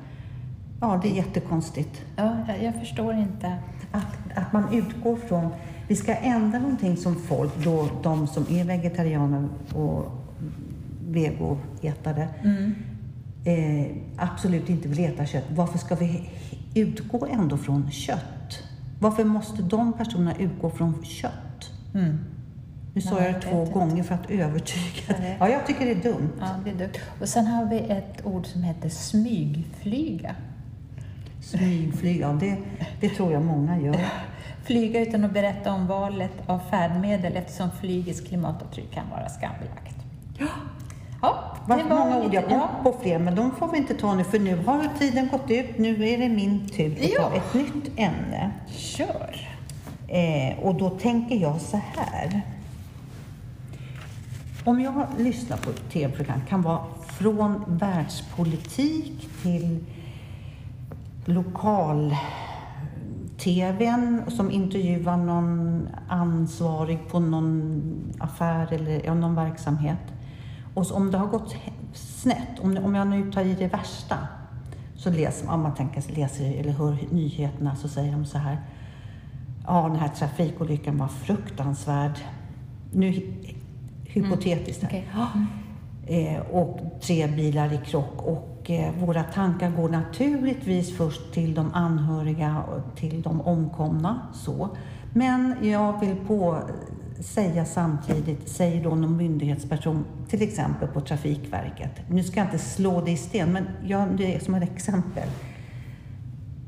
[0.80, 2.02] Ja, det är jättekonstigt.
[2.16, 3.56] Ja, jag, jag förstår inte.
[3.92, 5.48] Att, att man utgår från...
[5.88, 10.04] Vi ska ändra någonting som folk, då de som är vegetarianer och
[11.08, 12.74] vegoätare, Mm.
[13.44, 15.44] eh, absolut inte vill äta kött.
[15.54, 16.30] Varför ska vi
[16.74, 18.62] utgå ändå från kött?
[19.00, 21.70] Varför måste de personerna utgå från kött?
[21.94, 22.18] Mm.
[22.94, 25.36] Nu sa jag det två gånger för att övertyga.
[25.40, 26.32] Ja, jag tycker det är dumt.
[26.40, 26.92] Ja, det är dumt.
[27.20, 30.34] Och sen har vi ett ord som heter smygflyga.
[31.42, 32.56] Smygflyg, ja, det,
[33.00, 33.96] det tror jag många gör.
[34.64, 39.96] Flyga utan att berätta om valet av färdmedel eftersom flygets klimatavtryck kan vara skambelagt.
[40.38, 40.48] Ja.
[41.66, 42.70] Det var många ord jag kom ja.
[42.82, 45.78] på fler, men de får vi inte ta nu för nu har tiden gått ut.
[45.78, 47.22] Nu är det min tur att Ja.
[47.22, 48.50] ta ett nytt ämne.
[48.68, 49.48] Kör!
[50.08, 52.42] Eh, och då tänker jag så här.
[54.64, 59.84] Om jag lyssnar på ett tv-program, kan vara från världspolitik till
[61.24, 62.16] lokal
[63.38, 67.82] tvn som intervjuar någon ansvarig på någon
[68.18, 69.98] affär eller ja, någon verksamhet.
[70.74, 71.56] Och så, om det har gått
[71.92, 74.16] snett, om, om jag nu tar i det värsta,
[74.96, 78.58] så läser om man tänker, läser eller hör nyheterna så säger de så här.
[79.66, 82.18] Ja, den här trafikolyckan var fruktansvärd.
[82.92, 83.22] Nu
[84.12, 84.88] hypotetiskt här.
[84.88, 85.08] Okej.
[85.14, 85.28] Ja.
[86.06, 88.22] Eh, och tre bilar i krock.
[88.22, 94.20] Och eh, våra tankar går naturligtvis först till de anhöriga och till de omkomna.
[94.32, 94.68] Så.
[95.12, 96.58] Men jag vill på
[97.20, 101.90] säga samtidigt, säger då någon myndighetsperson, till exempel på Trafikverket.
[102.08, 105.28] Nu ska jag inte slå det i sten, men jag, det är som ett exempel.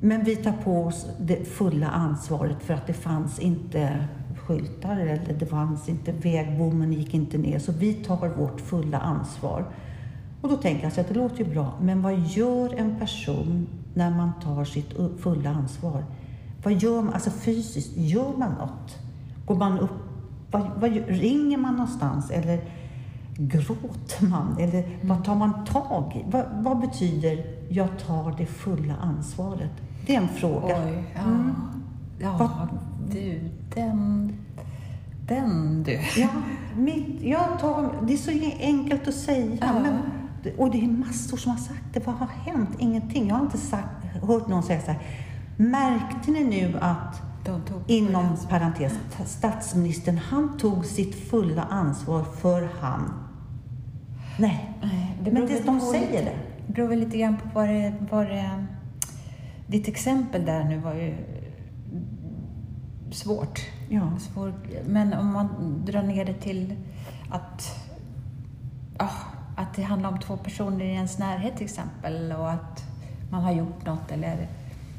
[0.01, 4.09] Men vi tar på oss det fulla ansvaret för att det fanns inte
[4.47, 7.59] skyltar eller det fanns inte, vägbommen gick inte ner.
[7.59, 9.65] Så vi tar vårt fulla ansvar.
[10.41, 13.67] Och då tänker jag så att det låter ju bra, men vad gör en person
[13.95, 16.05] när man tar sitt fulla ansvar?
[16.63, 18.99] Vad gör man, alltså fysiskt, gör man något?
[19.47, 19.91] Går man upp,
[20.51, 22.61] vad, vad, ringer man någonstans eller
[23.37, 24.57] gråter man?
[24.59, 26.31] Eller vad tar man tag i?
[26.31, 29.71] Vad, vad betyder jag tar det fulla ansvaret?
[30.07, 30.77] Det är en fråga.
[30.85, 31.21] Oj, ja.
[31.21, 31.53] Mm.
[32.19, 32.69] Ja,
[33.13, 33.41] du,
[33.75, 34.33] den...
[35.29, 36.01] Den du.
[36.17, 36.29] Ja,
[36.77, 39.57] mitt, jag tar, det är så enkelt att säga.
[39.61, 39.73] Ja.
[39.83, 39.99] Men,
[40.59, 42.07] och det är massor som har sagt det.
[42.07, 42.71] Vad har hänt?
[42.79, 43.29] Ingenting.
[43.29, 45.01] Jag har inte sagt, hört någon säga så här.
[45.57, 47.23] Märkte ni nu att,
[47.87, 48.93] inom parentes,
[49.27, 53.13] statsministern, han tog sitt fulla ansvar för han.
[54.39, 56.37] Nej, Nej, det men det, de säger lite- det.
[56.67, 58.67] Det beror väl lite grann på vad det, vad det...
[59.67, 61.15] Ditt exempel där nu var ju
[63.13, 63.61] svårt.
[63.89, 64.19] Ja.
[64.19, 64.53] Svår,
[64.87, 65.49] men om man
[65.85, 66.77] drar ner det till
[67.31, 67.89] att,
[68.99, 69.11] ja,
[69.57, 72.85] att det handlar om två personer i ens närhet till exempel och att
[73.31, 74.49] man har gjort något eller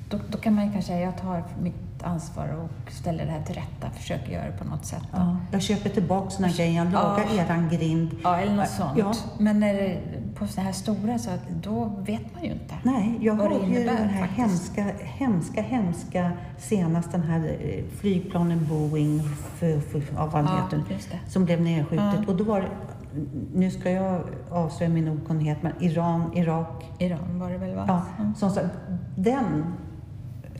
[0.10, 3.42] då, då kan man ju kanske säga jag tar mitt ansvar och ställer det här
[3.44, 5.04] till rätta, försöker göra det på något sätt.
[5.12, 7.44] Ja, jag köper tillbaka här grejen, jag lagar Ja.
[7.44, 8.16] eran grind.
[8.24, 8.98] Ja, eller något sånt.
[8.98, 9.14] Ja.
[9.40, 9.98] Men när det,
[10.36, 12.76] på så här stora så att då vet man ju inte.
[12.84, 14.38] Nej, jag vad det hörde ju den här faktiskt.
[14.78, 19.24] hemska, hemska, hemska senast den här eh, flygplanen Boeing,
[19.56, 21.32] för, för, av vad Ja, heter, det.
[21.32, 22.14] som blev nedskjutet.
[22.18, 22.24] Ja.
[22.28, 22.68] Och då var det,
[23.54, 27.86] nu ska jag avslöja min okunnighet, men Iran, Irak, Iran var det väl va?
[27.88, 28.52] ja, som
[29.16, 29.66] den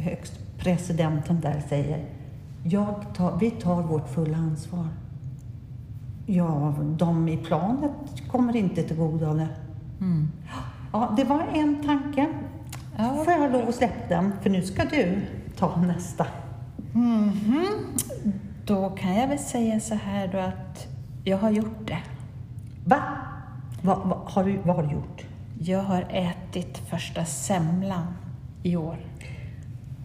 [0.04, 2.06] högst presidenten där säger,
[3.16, 4.88] tar, vi tar vårt fulla ansvar.
[6.26, 7.92] Ja, de i planet
[8.32, 9.48] kommer inte till godo av det.
[10.02, 10.32] Mm.
[10.92, 12.28] Ja, det var en tanke.
[12.98, 13.24] Ja.
[13.26, 14.34] Får jag lov att släppa den?
[14.42, 15.22] För nu ska du
[15.58, 16.26] ta nästa.
[16.94, 17.66] Mhm.
[18.66, 20.88] Då kan jag väl säga så här då att
[21.24, 22.00] jag har gjort det.
[22.86, 23.04] Va?
[23.82, 25.26] Va, va har du, vad har du gjort?
[25.60, 28.08] Jag har ätit första semlan
[28.64, 28.98] i år.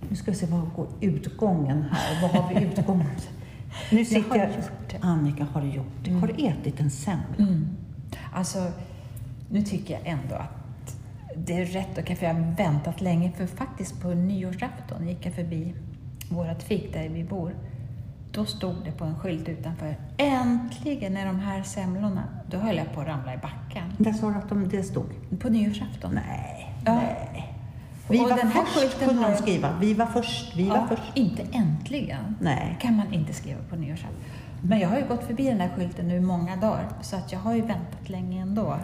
[0.08, 2.22] Nu ska vi se, vad går utgången här?
[2.22, 3.06] Vad har vi utgången?
[3.92, 4.48] Nu sitter har jag...
[4.48, 4.98] gjort det.
[5.00, 6.10] Annika, har gjort det?
[6.10, 7.36] Har du ätit en semla?
[7.38, 7.68] Mm.
[8.32, 8.72] Alltså,
[9.50, 10.96] nu tycker jag ändå att
[11.36, 13.32] det är rätt okej, för jag har väntat länge.
[13.32, 15.74] För faktiskt på nyårsafton gick jag förbi
[16.30, 17.54] vårt fik där vi bor,
[18.32, 19.96] då stod det på en skylt utanför.
[20.16, 22.24] Äntligen är de här semlorna.
[22.50, 23.92] Då höll jag på att ramla i backen.
[23.98, 25.40] Där sa du att de, det stod?
[25.40, 26.14] På nyårsafton.
[26.14, 26.74] Nej.
[26.84, 26.94] Ja.
[26.94, 27.47] nej.
[28.10, 29.72] Vi Och var den här först, kunde har- de skriva.
[29.80, 30.56] Vi var först.
[30.56, 31.02] Vi var Ja, först.
[31.14, 32.36] inte äntligen.
[32.40, 32.76] Nej.
[32.80, 34.16] kan man inte skriva på nyårsafton.
[34.62, 37.32] Men jag har ju gått förbi den här skylten nu i många dagar, så att
[37.32, 38.76] jag har ju väntat länge ändå.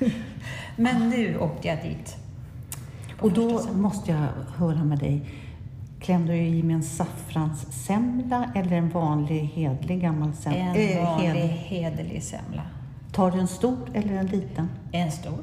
[0.76, 2.16] Men nu åkte jag dit.
[3.20, 5.22] Och då måste jag höra med dig.
[6.00, 10.58] Klämde du i med en saffranssemla eller en vanlig hedlig gammal semla?
[10.58, 12.62] En Eh, vanlig hed- hederlig semla.
[13.12, 14.68] Tar du en stor eller en liten?
[14.92, 15.38] En stor.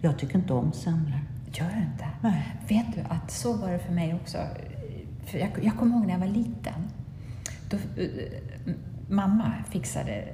[0.00, 1.20] Jag tycker inte om semlor.
[1.52, 2.06] Gör du inte?
[2.20, 2.42] Nej.
[2.68, 4.38] Vet du att så var det för mig också.
[5.26, 6.90] För jag, jag kommer ihåg när jag var liten.
[7.70, 8.08] Då, eh,
[9.08, 10.24] mamma fixade,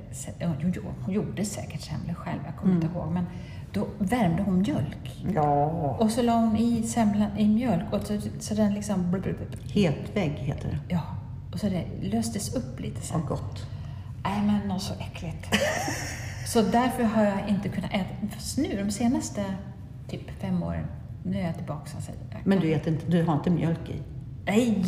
[0.41, 3.13] hon, gjo- hon gjorde säkert semlor själv, jag kommer inte ihåg.
[3.13, 3.27] Men
[3.73, 5.25] då värmde hon mjölk.
[5.35, 5.65] Ja.
[6.01, 9.11] Och så la hon i semlan i mjölk och så, så den liksom...
[9.11, 9.71] blub, blub, blub.
[9.71, 10.95] Hetvägg heter det.
[10.95, 11.03] Ja,
[11.53, 13.21] och så det löstes upp lite sen.
[13.21, 13.67] Vad gott.
[14.25, 15.49] Nej, men något så äckligt.
[16.47, 18.15] så därför har jag inte kunnat äta.
[18.31, 19.45] Fast nu, de senaste
[20.09, 20.85] typ fem åren,
[21.31, 21.91] nu är jag tillbaka.
[21.97, 24.03] Alltså, jag Men du, äter inte, du har inte mjölk i?
[24.47, 24.85] Nej!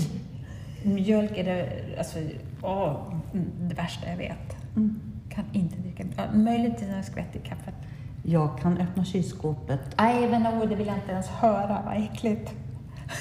[0.83, 2.19] Mjölk är det, alltså,
[2.63, 4.57] åh, mm, det värsta jag vet.
[4.77, 5.01] Mm.
[5.29, 7.75] Kan inte dricka ja, Möjligtvis en skvätt i kaffet.
[8.23, 11.83] Jag kan öppna kylskåpet Nej, men oh, det vill jag inte ens höra.
[11.87, 12.55] Vad äckligt.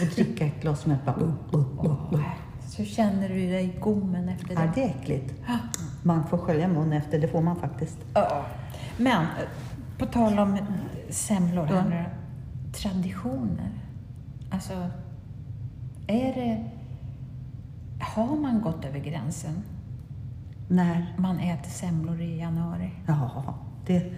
[0.02, 1.06] och dricka ett glas mjölk.
[1.06, 2.22] Bara, uh.
[2.68, 4.72] Så känner du dig i gommen efter Ja, det.
[4.76, 5.34] det är äckligt.
[6.04, 7.98] Man får skölja munnen efter, det får man faktiskt.
[8.14, 8.46] Ja.
[8.98, 9.26] Men,
[9.98, 10.58] på tal om
[11.10, 12.06] semlor här nu.
[12.72, 13.70] Traditioner.
[14.52, 14.74] Alltså,
[16.08, 16.64] är det...
[18.00, 19.64] Har man gått över gränsen?
[20.68, 21.16] När?
[21.18, 22.90] Man äter semlor i januari.
[23.08, 23.56] Ja,
[23.86, 24.12] det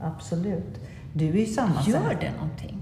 [0.00, 0.80] absolut.
[1.12, 2.76] Du är ju samma Gör det någonting?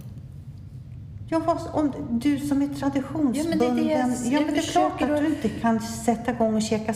[1.28, 3.34] Ja, vad, om du som är traditionsbunden.
[3.36, 5.80] Ja, men det är det jag- ja, men det är klart att du inte kan
[5.80, 6.94] sätta igång och käka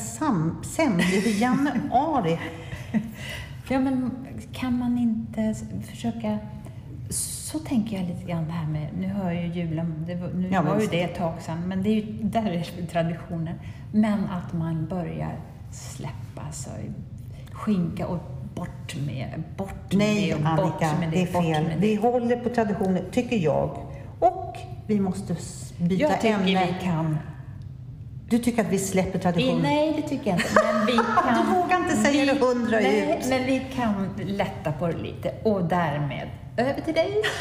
[0.62, 2.38] semlor i januari.
[3.70, 4.10] Ja, men
[4.52, 5.54] kan man inte
[5.90, 6.38] försöka...
[7.52, 10.62] Så tänker jag lite grann det här med, nu hör ju julen, det nu Ja,
[10.62, 13.54] var ju det ett tag sedan, men det är ju, där är det traditioner.
[13.92, 15.36] Men att man börjar
[15.72, 16.70] släppa så
[17.52, 18.18] skinka och
[18.54, 21.64] bort med, bort med Nej, det och bort Annika, med det är bort fel.
[21.64, 22.02] med Vi det.
[22.02, 23.78] håller på traditioner, tycker jag.
[24.20, 24.56] Och
[24.86, 25.36] vi måste
[25.78, 26.66] byta Jag tycker ämne.
[26.80, 27.18] vi kan...
[28.30, 29.62] Du tycker att vi släpper traditioner?
[29.62, 30.48] Nej, det tycker jag inte.
[30.72, 31.44] Men vi kan...
[31.46, 33.28] Du vågar inte säga det hundra nej, ut.
[33.28, 35.32] men vi kan lätta på det lite.
[35.44, 36.28] Och därmed,
[36.58, 37.22] över till dig.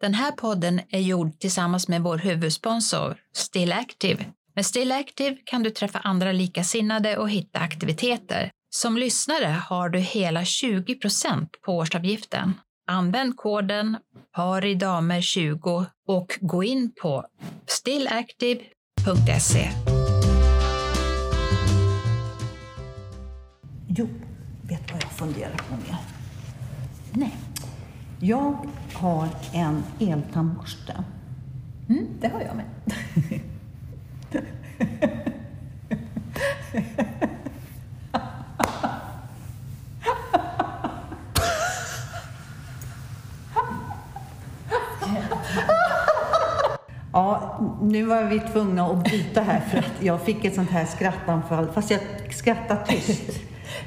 [0.00, 4.24] Den här podden är gjord tillsammans med vår huvudsponsor Still Active.
[4.54, 8.50] Med Still Active kan du träffa andra likasinnade och hitta aktiviteter.
[8.70, 12.54] Som lyssnare har du hela 20% på årsavgiften.
[12.86, 13.96] Använd koden
[14.36, 17.24] PARIDAMER20 och gå in på
[17.66, 19.70] stillactive.se.
[23.96, 24.08] Jo,
[24.62, 25.96] vet du vad jag funderar på nu?
[27.12, 27.36] Nej,
[28.20, 28.56] Jag
[28.94, 31.04] har en eltandborste.
[31.88, 32.66] mm, det har jag med.
[47.12, 50.84] Ja, nu var vi tvungna att byta här för att jag fick ett sånt här
[50.84, 51.66] skrattanfall.
[51.74, 52.00] Fast jag
[52.30, 53.30] skrattade tyst.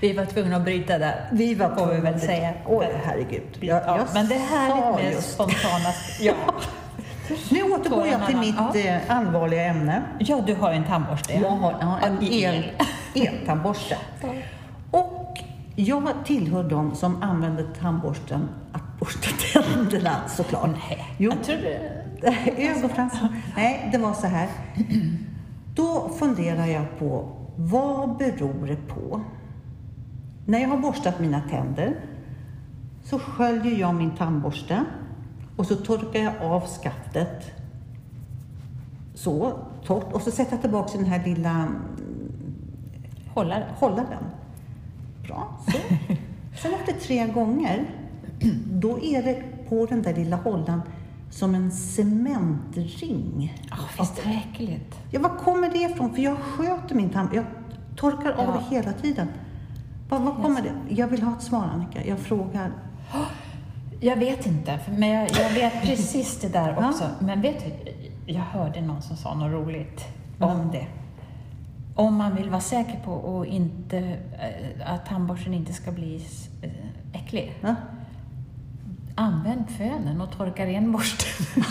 [0.01, 1.29] Vi var tvungna att bryta där.
[1.31, 2.53] Vi var Får vi väl säga.
[2.65, 3.41] Oj, herregud.
[3.59, 5.89] Jag, Ja, jag men det är härligt med just- spontana...
[6.19, 6.33] Ja.
[7.51, 8.79] Nu återgår jag till mitt Ja.
[8.79, 10.03] eh, allvarliga ämne.
[10.19, 11.33] ja, du har en tandborste.
[11.33, 12.63] Jag har ja, en el,
[13.15, 13.97] eltandborste.
[14.91, 15.37] Och
[15.75, 19.29] jag tillhör de som använder tandborsten att borsta
[19.63, 20.69] tänderna såklart.
[20.89, 22.67] Nej, Jo, jag tror det...
[22.69, 23.13] ögonfrans.
[23.55, 24.47] Nej, det var så här.
[25.75, 29.21] Då funderar jag på, vad beror det på?
[30.45, 31.95] När jag har borstat mina tänder
[33.03, 34.84] så sköljer jag min tandborste
[35.55, 37.51] och så torkar jag av skaftet.
[39.13, 40.13] Så, torrt.
[40.13, 41.67] Och så sätter jag tillbaka den här lilla
[43.34, 43.65] Hålla det.
[43.79, 44.23] hållaren.
[45.27, 45.77] Bra, så.
[46.62, 47.89] Sen efter tre gånger,
[48.71, 50.81] då är det på den där lilla hållaren
[51.29, 53.53] som en cementring.
[53.69, 54.99] Ja, visst är det äckligt?
[55.12, 56.13] Ja, var kommer det ifrån?
[56.13, 57.29] För jag sköter min tand...
[57.34, 57.45] Jag
[57.95, 58.62] torkar av Ja.
[58.69, 59.27] det hela tiden.
[60.09, 60.95] Var, var kommer det?
[60.95, 62.05] Jag vill ha ett svar, Annika.
[62.05, 62.71] Jag frågar.
[63.99, 66.89] Jag vet inte, men jag, jag vet precis det där Ja.
[66.89, 67.09] också.
[67.19, 67.71] Men vet du,
[68.33, 70.05] jag hörde någon som sa något roligt
[70.39, 70.87] om det.
[71.95, 76.25] Om man vill vara säker på att, inte, eh, att tandborsten inte ska bli
[76.61, 76.69] eh,
[77.21, 77.53] äcklig.
[77.61, 77.75] Ja?
[79.15, 81.63] Använd fönen och torka ren borsten.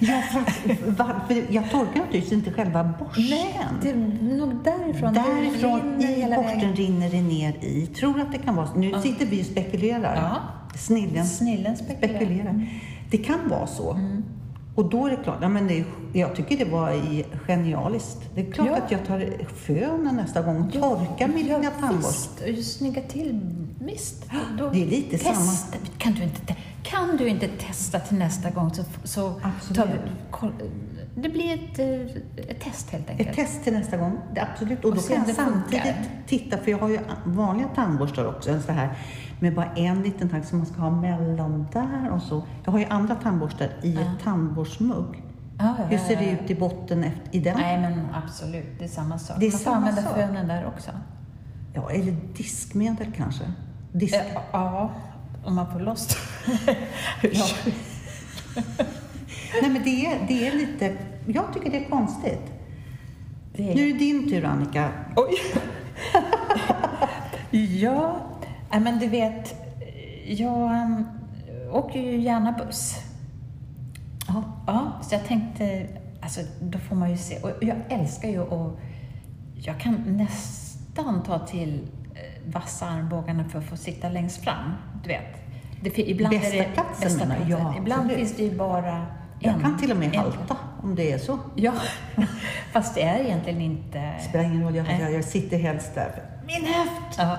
[0.00, 3.24] Ja, för att, varför, jag torkar naturligtvis inte själva borsten.
[3.30, 3.94] Nej, det är
[4.38, 5.14] nog därifrån.
[5.14, 6.76] Därifrån det i borsten vägen.
[6.76, 7.86] rinner det ner i.
[7.86, 8.68] Tror att det kan vara.
[8.76, 10.16] Nu sitter vi och spekulerar.
[10.16, 10.36] Ja.
[10.78, 12.18] Snillen Snillen spekulerar.
[12.18, 12.66] spekulerar.
[13.10, 13.92] Det kan vara så.
[13.92, 14.24] Mm.
[14.74, 16.92] Och då är det klart, ja, men det jag tycker det var
[17.46, 18.18] genialiskt.
[18.34, 18.76] Det är klart Ja.
[18.76, 22.46] att jag tar fönen nästa gång och torkar mina ja, tandborstar.
[22.46, 23.40] Visst, och snygga till.
[23.80, 24.24] Visst.
[24.58, 25.34] Då Det är lite testa.
[25.34, 25.82] samma.
[25.98, 29.34] Kan du, inte, te- kan du inte testa till nästa gång så, så
[29.74, 29.92] tar vi,
[30.30, 30.52] koll,
[31.16, 32.16] det blir ett, eh,
[32.50, 33.28] ett test helt enkelt.
[33.30, 34.84] Ett test till nästa gång, absolut.
[34.84, 35.94] Och då Och se kan jag samtidigt
[36.26, 38.88] titta, för jag har ju vanliga tandborstar också, en så här
[39.40, 42.42] med bara en liten tand som man ska ha mellan där och så.
[42.64, 45.22] Jag har ju andra tandborstar i ett tandborstmugg.
[45.58, 46.44] Ja, ja, Hur ser det ja, ja.
[46.44, 47.56] ut i botten efter, i den?
[47.58, 48.78] Nej, men absolut.
[48.78, 49.36] Det är samma sak.
[49.40, 50.14] Det är Man får samma använda sak.
[50.14, 50.90] fönen där också.
[51.74, 53.44] Ja, eller diskmedel kanske?
[53.92, 54.14] Disk...
[54.52, 54.90] Ja,
[55.44, 56.16] om man får loss
[57.22, 57.44] Ja.
[59.62, 60.96] Nej, men det är, det är lite...
[61.26, 62.40] Jag tycker det är konstigt.
[63.56, 64.88] Det är- Nu är det din tur, Annika.
[65.16, 65.34] Oj!
[67.80, 68.16] ja,
[68.74, 69.54] nej, men du vet,
[70.26, 71.06] jag um,
[71.72, 72.96] åker ju gärna buss.
[74.28, 74.42] Ja.
[74.66, 75.86] Ja, så jag tänkte,
[76.20, 77.38] alltså då får man ju se.
[77.38, 78.78] Och jag älskar ju att,
[79.54, 81.80] jag kan nästan ta till
[82.14, 84.72] eh, vassa armbågarna för att få sitta längst fram.
[85.02, 85.22] Du vet.
[85.80, 87.60] Det, ibland Bästa är det, platsen, menar jag.
[87.60, 88.18] Ja, Ibland absolut.
[88.18, 89.06] finns det ju bara
[89.40, 89.60] Jag en.
[89.60, 91.38] kan till och med en- halta om det är så.
[91.54, 91.72] Ja,
[92.72, 93.98] fast det är egentligen inte...
[93.98, 96.22] Det spelar ingen roll, jag, jag sitter helst där.
[96.46, 97.18] Min höft!
[97.18, 97.38] Ja.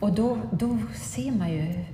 [0.00, 1.84] Och då, då ser man ju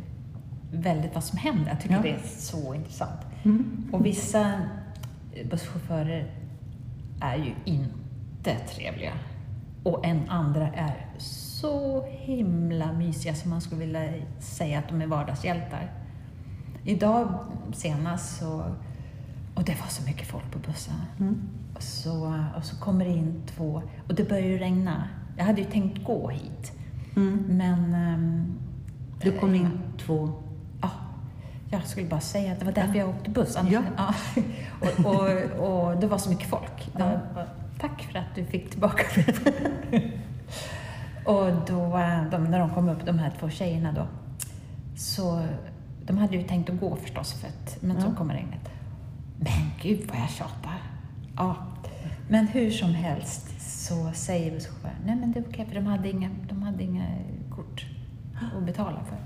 [0.73, 1.71] väldigt vad som händer.
[1.71, 2.03] Jag tycker Ja.
[2.03, 3.21] det är så intressant.
[3.45, 3.89] Mm.
[3.93, 4.53] Och vissa
[5.51, 6.31] busschaufförer
[7.21, 9.13] är ju inte trevliga.
[9.83, 15.07] Och en andra är så himla mysiga som man skulle vilja säga att de är
[15.07, 15.93] vardagshjältar.
[16.85, 17.39] Idag
[17.73, 18.65] senast så,
[19.55, 20.95] och det var så mycket folk på bussen.
[21.21, 21.49] Mm.
[21.75, 25.09] Och så, och så kommer det in två, och det börjar ju regna.
[25.37, 26.73] Jag hade ju tänkt gå hit.
[27.17, 27.45] Mm.
[27.49, 28.59] Men ehm,
[29.23, 30.31] Du kom in två.
[30.83, 30.91] Ja,
[31.71, 33.57] jag skulle bara säga att det var därför jag åkte buss.
[33.57, 33.83] Annars, Ja.
[33.97, 34.15] ja.
[34.81, 36.91] Och, och, och det var så mycket folk.
[36.99, 37.05] Ja.
[37.35, 37.47] var,
[37.81, 39.03] tack för att du fick tillbaka
[39.91, 40.21] mig.
[41.25, 44.07] Och då, eh, de, när de kom upp, de här två tjejerna då,
[44.97, 45.47] så
[46.07, 48.69] de hade ju tänkt att gå förstås, för att, men så kommer regnet.
[49.39, 50.83] Men gud vad jag tjatar.
[51.37, 51.57] Ja.
[52.29, 56.11] Men hur som helst så säger busschauffören, nej men det är okej, för de hade
[56.11, 56.96] inga, de hade inga
[58.57, 59.17] att betala för.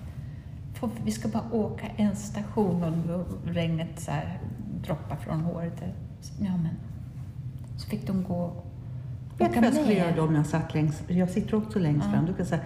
[0.81, 4.39] Får- Vi ska bara åka en station och regnet så här
[4.85, 5.83] droppar från håret.
[6.41, 6.69] Ja, men
[7.79, 8.53] så fick de gå
[9.39, 12.07] Vet du vad jag skulle göra då om jag satt längst Jag sitter också längst
[12.07, 12.13] Ja.
[12.13, 12.27] fram.
[12.27, 12.61] Då kan säga,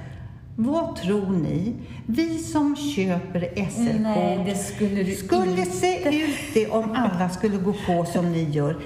[0.56, 1.74] vad tror ni?
[2.06, 7.56] Vi som köper Nej, SL-kort det skulle du skulle se ut det om alla skulle
[7.56, 8.76] gå på som ni gör.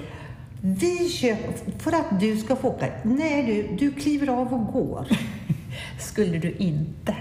[0.61, 2.85] Vi köper för att du ska få åka.
[3.03, 5.07] Nej du, du kliver av och går.
[5.99, 7.15] skulle du inte.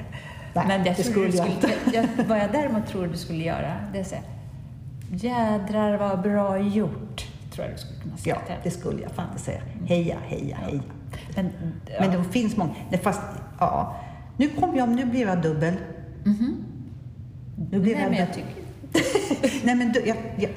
[0.66, 1.70] Nej, Men jag det skulle jag inte.
[1.92, 4.22] jag, vad jag däremot tror du skulle göra, det är att säga
[5.10, 9.44] Jädrar vad bra gjort, tror jag du skulle kunna säga Ja, det skulle jag faktiskt
[9.44, 9.60] säga.
[9.86, 10.80] Heja, heja, heja.
[11.36, 11.50] Men,
[11.86, 11.94] ja.
[12.00, 12.70] Men det finns många.
[12.90, 13.20] Nej, fast,
[13.58, 13.96] ja.
[14.36, 15.74] Nu kom jag, nu blev jag dubbel.
[16.24, 16.64] Mhm.
[17.70, 18.50] Nu blev Nej, jag men jag tycker...
[19.66, 20.50] Nej, men du, jag, jag,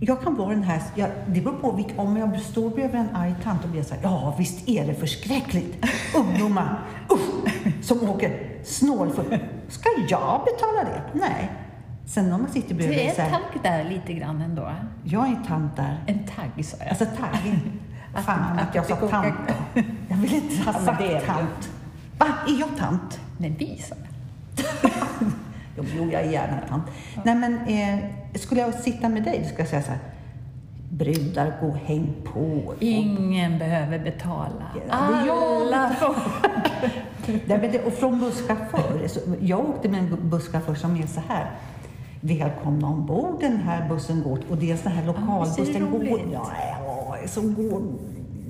[0.00, 3.16] jag kan vara den här, jag, det beror på vilk, om jag står bredvid en
[3.16, 5.86] arg tant och blir så här, ja visst är det förskräckligt.
[6.16, 6.78] Ungdomar,
[7.12, 7.52] usch,
[7.88, 9.38] som åker snålfull.
[9.68, 11.02] Ska jag betala det?
[11.12, 11.50] Nej.
[12.06, 14.72] Sen om man sitter bredvid Det är en tagg där lite grann ändå.
[15.04, 15.98] jag är en tant där.
[16.06, 16.88] En tagg, sa jag.
[16.88, 17.58] Alltså tagg.
[18.14, 19.34] Att- Fan att att jag sa tant.
[19.74, 19.82] då.
[20.08, 21.20] Jag vill inte ha Ja, sagt det.
[21.20, 21.70] tant.
[22.18, 22.26] Va?
[22.48, 23.20] Är jag tant?
[23.38, 24.90] Nej, vi, sa jag.
[25.96, 26.84] Jo, jag är gärna tant.
[27.24, 27.98] Nej, men eh,
[28.34, 30.00] skulle jag sitta med dig, skulle jag säga så här.
[30.90, 32.74] Brudar, gå och häng på.
[32.80, 34.64] Ingen behöver betala.
[34.88, 34.94] Ja.
[34.94, 36.16] Alla får...
[37.28, 39.08] Nej, men det, och från busschaufför.
[39.40, 41.50] Jag åkte med en busschaufför som är så här.
[42.20, 44.38] Välkomna ombord, den här bussen går.
[44.50, 45.56] Och det är en sån här lokalbuss.
[45.56, 46.50] det den går, ja,
[46.86, 47.82] ja, som går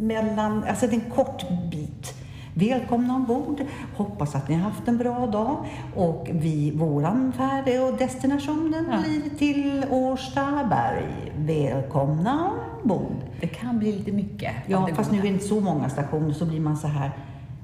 [0.00, 2.14] mellan, alltså det är en kort bit.
[2.54, 3.60] Välkomna ombord.
[3.96, 5.56] Hoppas att ni har haft en bra dag.
[5.96, 8.98] Och vi, våran färd är- och destinationen Ja.
[9.02, 11.32] blir till Årstaberg.
[11.38, 12.50] Välkomna
[12.82, 13.16] ombord.
[13.40, 14.52] Det kan bli lite mycket.
[14.66, 17.10] Ja, fast nu är det inte så många stationer så blir man så här.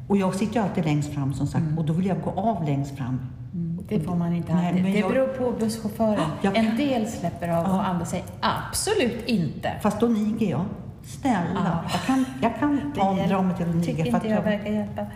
[0.08, 2.64] Och jag sitter ju alltid längst fram som sagt och då vill jag gå av
[2.64, 3.20] längst fram.
[3.54, 4.84] Mm, Det får man inte Nej, alltid.
[4.84, 6.20] det jag- beror på busschauffören.
[6.42, 9.72] Jag- En del släpper av och andra säger absolut inte.
[9.82, 10.64] Fast då niger jag.
[11.04, 11.46] Snälla,
[11.84, 11.90] Ja.
[11.92, 14.04] jag kan, jag kan ta, Det dra mig till att tycker niga.
[14.04, 15.06] för inte att jag verkar hjälpa.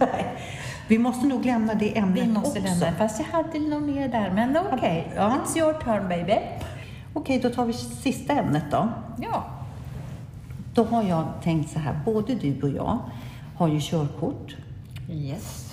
[0.88, 2.62] Vi måste nog lämna det ämnet Vi måste också.
[2.70, 4.30] lämna det, fast jag hade nog mer där.
[4.34, 5.36] Men okej, Ja.
[5.44, 6.34] it's your turn baby.
[7.14, 8.88] Okej, då tar vi sista ämnet då.
[9.16, 9.44] Ja.
[10.74, 12.98] Då har jag tänkt så här, både du och jag
[13.56, 14.56] har ju körkort.
[15.10, 15.72] Yes.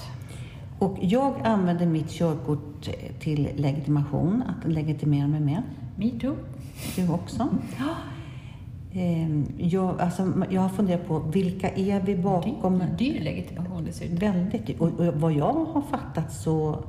[0.79, 5.61] Och jag använder mitt körkort till legitimation, att legitimera mig med.
[5.95, 6.35] Me too.
[6.95, 7.47] Du också?
[8.93, 12.79] Ehm, Jag, alltså, jag har funderat på vilka är vi bakom?
[12.79, 14.15] Dyr, dyr legitimation dessutom.
[14.15, 14.81] Väldigt dyrt.
[14.81, 16.83] Och, och vad jag har fattat så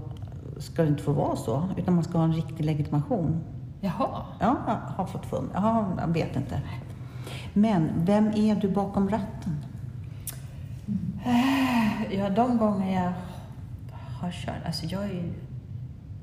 [0.59, 3.41] ska det inte få vara så, utan man ska ha en riktig legitimation.
[3.81, 4.09] Jaha.
[4.41, 5.49] Ja, jag har fått fund.
[5.55, 6.63] Ja, jag vet inte.
[7.55, 9.57] Men vem är du bakom ratten?
[12.11, 13.13] Ja, de gånger jag
[14.21, 15.33] har kört, alltså jag ju,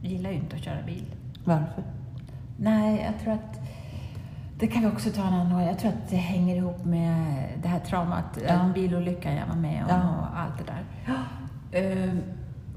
[0.01, 1.05] gillar ju inte att köra bil.
[1.43, 1.83] Varför?
[2.57, 3.59] Nej, jag tror att
[4.59, 5.63] det kan vi också ta en annan.
[5.63, 8.53] Jag tror att det hänger ihop med det här traumat, Ja.
[8.53, 8.73] ja.
[8.73, 10.09] bilolyckan jag var med om Ja.
[10.19, 10.83] och allt det där.
[11.81, 12.21] Ehm,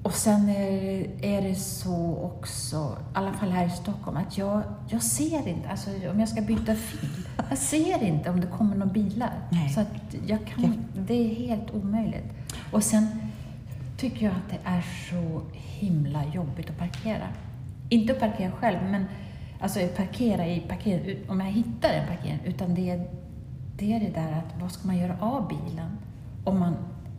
[0.02, 4.62] och sen är, är det så också, i alla fall här i Stockholm, att jag,
[4.88, 8.76] jag ser inte, alltså om jag ska byta fil, jag ser inte om det kommer
[8.76, 9.32] några bilar.
[9.50, 9.68] Nej.
[9.68, 12.32] Så att jag kan, det är helt omöjligt.
[12.72, 13.06] Och sen
[13.96, 17.28] tycker jag att det är så himla jobbigt att parkera.
[17.88, 19.04] Inte att parkera själv, men
[19.60, 23.06] alltså parkera i parkering, om jag hittar en parkering, utan det är,
[23.76, 25.98] det är det där att vad ska man göra av bilen
[26.44, 26.76] om man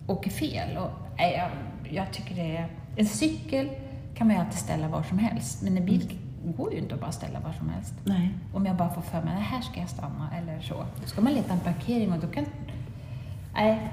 [0.07, 0.77] åker fel?
[0.77, 1.49] Och, jag,
[1.95, 2.67] jag tycker det är...
[2.95, 3.69] En cykel
[4.15, 6.17] kan man ju alltid ställa var som helst, men en bil
[6.57, 7.93] går ju inte att bara ställa var som helst.
[8.03, 8.33] Nej.
[8.53, 10.73] Om jag bara får för mig, "Nej, här ska jag stanna, eller så.
[11.01, 12.45] Då ska man leta en parkering och då kan...
[13.53, 13.91] Nej,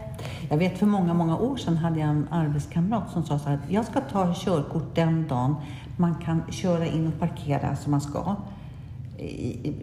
[0.51, 3.59] Jag vet för många, många år sedan hade jag en arbetskamrat som sa så här,
[3.69, 5.55] jag ska ta körkort den dagen
[5.97, 8.37] man kan köra in och parkera som man ska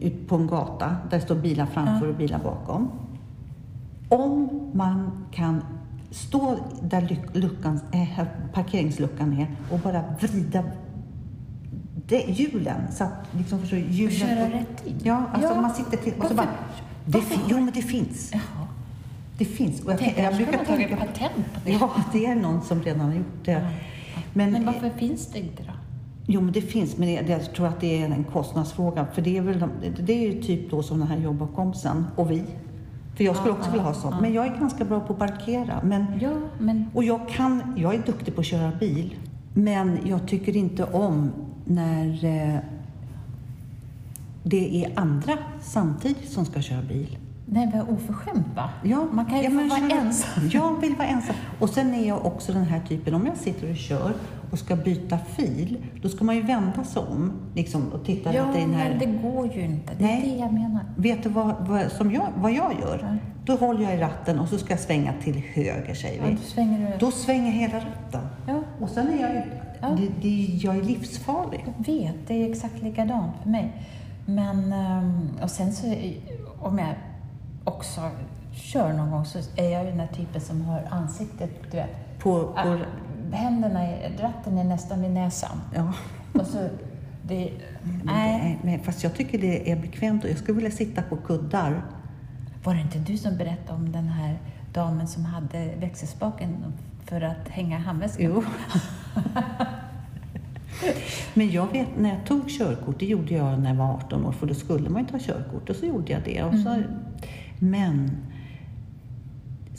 [0.01, 2.11] ut på en gata där det står bilar framför Ja.
[2.11, 2.89] och bilar bakom.
[4.09, 5.61] Om man kan
[6.11, 10.63] stå där luckan, eh, parkeringsluckan är och bara vrida
[12.07, 14.15] det, hjulen så att liksom förstår, hjulen...
[14.15, 14.99] köra rätt in?
[15.03, 15.61] Ja, alltså Ja.
[15.61, 16.47] man sitter till och så bara...
[17.05, 18.29] Det jo, men det finns.
[18.33, 18.67] jaha.
[19.37, 19.81] Det finns.
[19.81, 20.95] Och jag, Tänk, jag jag brukar tagit tänka...
[21.05, 21.71] patent på det.
[21.71, 23.67] Ja, det är någon som redan har gjort det.
[24.33, 25.71] Men, Men varför finns det inte då?
[26.27, 29.07] Jo, men det finns, men jag tror att det är en kostnadsfråga.
[29.13, 29.71] För det är, väl, de-
[30.05, 32.43] det är ju typ då som den här jobbarkompisen och vi.
[33.15, 34.21] För jag skulle också vilja ha sånt.
[34.21, 35.79] Men jag är ganska bra på att parkera.
[35.83, 39.15] Men, Ja, men och jag, kan, jag är duktig på att köra bil.
[39.53, 41.31] Men jag tycker inte om
[41.65, 42.59] när eh,
[44.43, 47.17] det är andra samtidigt som ska köra bil.
[47.45, 48.69] nej, vad oförskämt va?
[48.83, 50.49] Ja, Man kan ju ja, vara ensam.
[50.51, 51.35] Jag vill vara ensam.
[51.59, 54.13] Och sen är jag också den här typen, om jag sitter och kör
[54.55, 58.47] och ska byta fil, då ska man ju vända sig om liksom, och titta Ja,
[58.47, 58.89] lite i den här...
[58.89, 59.93] men det går ju inte.
[59.97, 60.21] Det är Nej.
[60.31, 60.81] det jag menar.
[60.97, 62.99] Vet du vad, vad, som jag, vad jag gör?
[63.01, 63.17] Ja.
[63.45, 66.35] Då håller jag i ratten och så ska jag svänga till höger, säger Ja, vi.
[66.35, 66.97] då svänger du...
[67.05, 68.21] Då svänger hela ratten.
[68.47, 69.43] Ja, Och sen är jag.
[69.81, 69.87] Ja.
[69.89, 71.65] Det, det, jag är livsfarlig.
[71.77, 72.15] jag vet.
[72.27, 73.73] Det är exakt likadant för mig.
[74.25, 75.95] Men, ehm, och sen så,
[76.59, 76.93] om jag
[77.63, 78.01] också
[78.53, 82.19] kör någon gång så är jag ju den här typen som har ansiktet, du vet.
[82.19, 82.77] På, på,
[83.35, 83.79] händerna,
[84.19, 85.61] ratten är nästan vid näsan.
[85.75, 85.93] ja.
[86.33, 86.69] Och så,
[87.23, 87.51] det...
[88.03, 88.59] Nej.
[88.63, 91.81] men, fast jag tycker det är bekvämt och jag skulle vilja sitta på kuddar.
[92.63, 94.39] Var det inte du som berättade om den här
[94.73, 96.73] damen som hade växelspaken
[97.05, 98.25] för att hänga handväskan?
[98.25, 98.43] Jo.
[101.33, 104.31] Men jag vet, när jag tog körkort, det gjorde jag när jag var 18 år,
[104.31, 106.43] för då skulle man ju ta körkort och så gjorde jag det.
[106.43, 106.83] Och så,
[107.59, 108.11] Men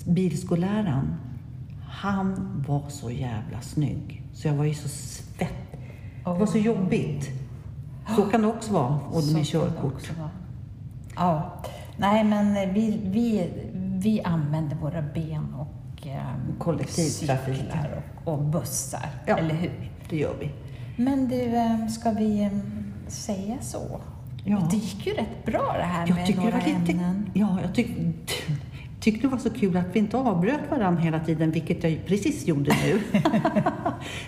[0.06, 1.14] bilskolläraren,
[2.00, 4.22] han var så jävla snygg.
[4.34, 5.52] Så jag var ju så svett.
[6.24, 7.30] Det var så jobbigt.
[8.16, 10.10] Så kan det också vara och med körkort.
[11.16, 11.52] Ja.
[11.96, 13.50] Nej, men vi, vi,
[13.98, 17.56] vi använder våra ben och um, Kollektivtrafik.
[17.56, 19.36] cyklar och, och bussar, Ja.
[19.38, 19.90] eller hur?
[20.10, 20.50] Det gör vi.
[21.02, 24.00] Men du, ehm, ska vi ehm, säga så?
[24.44, 24.68] Ja.
[24.70, 26.92] Det gick ju rätt bra det här Jag med tycker det några var lite...
[26.92, 27.30] ämnen.
[27.34, 27.88] Ja, jag tyck,
[29.12, 32.46] tyckte det var så kul att vi inte avbröt varandra hela tiden, vilket jag precis
[32.46, 33.00] gjorde nu.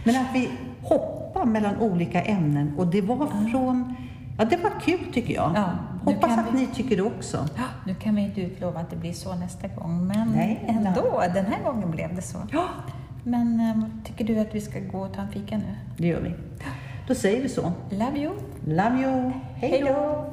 [0.05, 0.51] Men att vi
[0.83, 3.95] hoppar mellan olika ämnen och det var från...
[4.39, 5.53] Ja, det var kul tycker jag.
[5.55, 5.71] Ja,
[6.05, 7.49] Hoppas att vi- ni tycker det också.
[7.57, 11.23] Ja, nu kan vi inte utlova att det blir så nästa gång, men Nej, ändå,
[11.35, 12.39] den här gången blev det så.
[12.53, 12.65] Ja,
[13.25, 15.75] Men ehm, tycker du att vi ska gå och ta en fika nu?
[15.97, 16.33] det gör vi.
[17.09, 17.73] Då säger vi så.
[17.91, 18.33] Love you!
[18.67, 19.31] Love you.
[19.55, 20.25] Hej då!